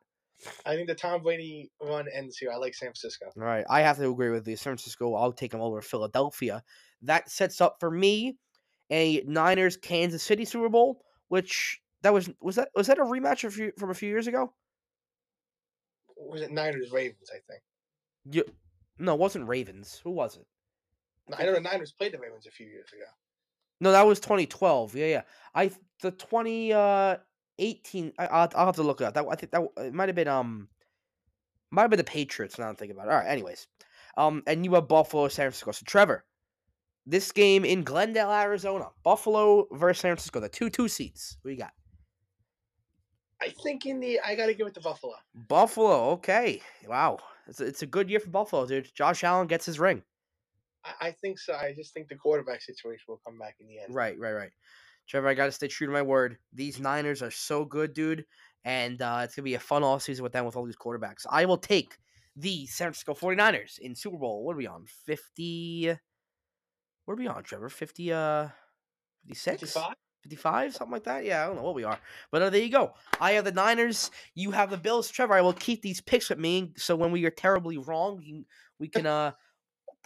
I 0.67 0.75
think 0.75 0.87
the 0.87 0.95
Tom 0.95 1.23
Brady 1.23 1.71
run 1.81 2.07
ends 2.15 2.37
here. 2.37 2.51
I 2.53 2.57
like 2.57 2.75
San 2.75 2.89
Francisco. 2.89 3.27
All 3.37 3.43
right, 3.43 3.65
I 3.71 3.81
have 3.81 3.97
to 3.99 4.11
agree 4.11 4.31
with 4.31 4.47
you. 4.47 4.57
San 4.57 4.73
Francisco, 4.73 5.15
I'll 5.15 5.33
take 5.33 5.51
them 5.51 5.61
over 5.61 5.81
Philadelphia. 5.81 6.63
That 7.03 7.31
sets 7.31 7.61
up 7.61 7.77
for 7.81 7.91
me 7.91 8.37
a 8.91 9.23
Niners 9.27 9.77
Kansas 9.77 10.23
City 10.23 10.45
Super 10.45 10.69
Bowl, 10.69 11.03
which 11.29 11.81
that 12.03 12.13
was 12.13 12.31
was 12.41 12.57
that 12.57 12.69
was 12.75 12.87
that 12.87 12.99
a 12.99 13.03
rematch 13.03 13.45
of 13.45 13.55
few, 13.55 13.73
from 13.79 13.91
a 13.91 13.95
few 13.95 14.09
years 14.09 14.27
ago? 14.27 14.53
Was 16.17 16.43
it 16.43 16.51
Niners 16.51 16.93
Ravens? 16.93 17.31
I 17.31 17.39
think. 17.51 17.63
You, 18.31 18.45
no, 18.99 19.15
it 19.15 19.21
wasn't 19.21 19.49
Ravens. 19.49 20.01
Who 20.05 20.11
was 20.11 20.37
it? 20.37 20.47
I 21.37 21.45
know 21.45 21.55
the 21.55 21.61
Niners 21.61 21.93
played 21.93 22.13
the 22.13 22.19
Ravens 22.19 22.47
a 22.47 22.51
few 22.51 22.67
years 22.67 22.93
ago. 22.93 23.05
No, 23.81 23.93
that 23.93 24.07
was 24.07 24.21
2012. 24.21 24.95
Yeah, 24.97 25.07
yeah. 25.07 25.23
I 25.55 25.71
the 26.03 26.11
20 26.11 26.73
uh 26.73 27.17
18 27.59 28.13
I 28.19 28.27
I'll, 28.27 28.51
I'll 28.55 28.67
have 28.67 28.77
to 28.77 28.83
look 28.83 29.01
it 29.01 29.05
up. 29.05 29.15
That 29.15 29.27
I 29.31 29.35
think 29.37 29.53
that 29.53 29.63
it 29.79 29.95
might 29.95 30.09
have 30.09 30.17
been 30.17 30.29
um 30.29 30.69
Might 31.71 31.83
have 31.83 31.91
been 31.91 31.99
the 31.99 32.05
Patriots. 32.05 32.59
Now 32.59 32.69
I'm 32.69 32.77
thinking 32.77 32.97
about 32.97 33.09
it. 33.09 33.13
All 33.13 33.19
right. 33.19 33.29
Anyways, 33.29 33.67
um, 34.17 34.43
and 34.47 34.65
you 34.65 34.75
have 34.75 34.89
Buffalo, 34.89 35.29
San 35.29 35.45
Francisco. 35.45 35.73
So 35.73 35.85
Trevor, 35.87 36.25
this 37.07 37.33
game 37.33 37.65
in 37.65 37.85
Glendale, 37.85 38.31
Arizona, 38.33 38.87
Buffalo 39.03 39.67
versus 39.73 40.01
San 40.01 40.11
Francisco, 40.11 40.41
the 40.41 40.49
two 40.49 40.71
two 40.71 40.89
seats. 40.89 41.37
Who 41.43 41.51
you 41.51 41.59
got? 41.59 41.73
I 43.43 43.51
think 43.63 43.85
in 43.85 44.01
the 44.01 44.21
I 44.21 44.35
got 44.35 44.47
to 44.47 44.55
give 44.55 44.67
it 44.67 44.75
to 44.75 44.81
Buffalo. 44.81 45.15
Buffalo. 45.35 46.11
Okay. 46.13 46.63
Wow. 46.89 47.19
It's 47.49 47.61
a, 47.61 47.67
it's 47.67 47.83
a 47.83 47.87
good 47.87 48.09
year 48.11 48.21
for 48.21 48.31
Buffalo, 48.31 48.67
dude. 48.67 48.91
Josh 48.95 49.23
Allen 49.23 49.47
gets 49.47 49.67
his 49.67 49.79
ring. 49.79 50.03
I, 50.87 51.09
I 51.09 51.11
think 51.11 51.39
so. 51.39 51.55
I 51.55 51.75
just 51.75 51.93
think 51.93 52.09
the 52.09 52.17
quarterback 52.17 52.63
situation 52.63 53.05
will 53.09 53.21
come 53.25 53.39
back 53.39 53.57
in 53.61 53.67
the 53.67 53.79
end. 53.79 53.95
Right, 53.95 54.19
right, 54.19 54.33
right. 54.33 54.51
Trevor, 55.09 55.29
I 55.29 55.35
got 55.35 55.47
to 55.47 55.53
stay 55.53 55.69
true 55.69 55.87
to 55.87 55.93
my 55.93 56.03
word. 56.03 56.39
These 56.53 56.81
Niners 56.81 57.23
are 57.23 57.31
so 57.31 57.65
good, 57.65 57.95
dude. 57.95 58.25
And 58.65 59.01
uh, 59.01 59.21
it's 59.23 59.37
going 59.37 59.43
to 59.43 59.51
be 59.51 59.55
a 59.55 59.61
fun 59.61 59.83
offseason 59.83 60.23
with 60.23 60.33
them 60.33 60.45
with 60.45 60.57
all 60.57 60.65
these 60.65 60.77
quarterbacks. 60.77 61.25
I 61.31 61.45
will 61.45 61.59
take 61.59 61.97
the 62.35 62.67
San 62.67 62.87
Francisco 62.87 63.15
49ers 63.15 63.79
in 63.79 63.95
Super 63.95 64.19
Bowl. 64.19 64.45
What 64.45 64.55
are 64.55 64.59
we 64.59 64.67
on? 64.67 64.85
50. 65.07 65.97
What 67.05 67.15
are 67.15 67.17
we 67.17 67.29
on, 67.29 67.45
Trevor? 67.45 67.69
50, 67.69 68.13
uh, 68.13 68.49
56? 69.23 69.61
55? 69.61 69.95
55, 70.25 70.75
something 70.75 70.93
like 70.93 71.05
that. 71.05 71.25
Yeah, 71.25 71.45
I 71.45 71.47
don't 71.47 71.57
know 71.57 71.63
what 71.63 71.77
we 71.77 71.85
are, 71.85 72.01
but 72.33 72.43
uh, 72.43 72.51
there 72.51 72.61
you 72.61 72.71
go. 72.71 72.95
I 73.21 73.33
have 73.33 73.45
the 73.45 73.53
Niners. 73.53 74.11
You 74.35 74.51
have 74.51 74.71
the 74.71 74.77
Bills. 74.77 75.09
Trevor, 75.09 75.35
I 75.35 75.41
will 75.41 75.53
keep 75.53 75.83
these 75.83 76.01
picks 76.01 76.31
with 76.31 76.39
me, 76.41 76.73
so 76.77 76.97
when 76.97 77.13
we 77.13 77.25
are 77.27 77.31
terribly 77.31 77.79
wrong, 77.79 78.17
we 78.17 78.25
can, 78.25 78.45
we 78.81 78.89
can 78.89 79.07
uh 79.07 79.33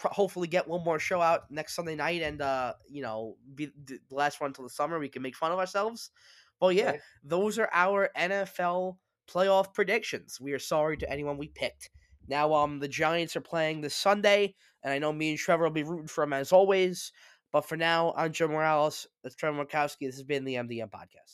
hopefully 0.03 0.47
get 0.47 0.67
one 0.67 0.83
more 0.83 0.99
show 0.99 1.21
out 1.21 1.49
next 1.51 1.75
Sunday 1.75 1.95
night, 1.95 2.21
and 2.21 2.41
uh 2.41 2.73
you 2.89 3.01
know 3.01 3.37
be 3.55 3.71
the 3.87 3.99
last 4.11 4.41
one 4.41 4.49
until 4.49 4.63
the 4.63 4.69
summer. 4.69 4.99
We 4.99 5.09
can 5.09 5.21
make 5.21 5.35
fun 5.35 5.51
of 5.51 5.59
ourselves. 5.59 6.11
But 6.59 6.75
yeah, 6.75 6.91
Right. 6.91 6.99
those 7.23 7.57
are 7.59 7.69
our 7.73 8.09
NFL 8.17 8.97
playoff 9.27 9.73
predictions. 9.73 10.39
We 10.39 10.53
are 10.53 10.59
sorry 10.59 10.97
to 10.97 11.09
anyone 11.09 11.37
we 11.37 11.47
picked. 11.47 11.89
Now, 12.27 12.53
um, 12.53 12.79
the 12.79 12.87
Giants 12.87 13.35
are 13.35 13.41
playing 13.41 13.81
this 13.81 13.95
Sunday, 13.95 14.55
and 14.83 14.93
I 14.93 14.99
know 14.99 15.11
me 15.11 15.31
and 15.31 15.39
Trevor 15.39 15.63
will 15.63 15.71
be 15.71 15.83
rooting 15.83 16.07
for 16.07 16.23
them 16.23 16.33
as 16.33 16.51
always. 16.51 17.11
But 17.51 17.65
for 17.65 17.75
now, 17.77 18.13
I'm 18.15 18.31
Joe 18.31 18.47
Morales. 18.47 19.07
That's 19.23 19.35
Trevor 19.35 19.65
Markowski. 19.65 20.05
This 20.07 20.15
has 20.15 20.23
been 20.23 20.45
the 20.45 20.55
MDM 20.55 20.89
podcast. 20.89 21.29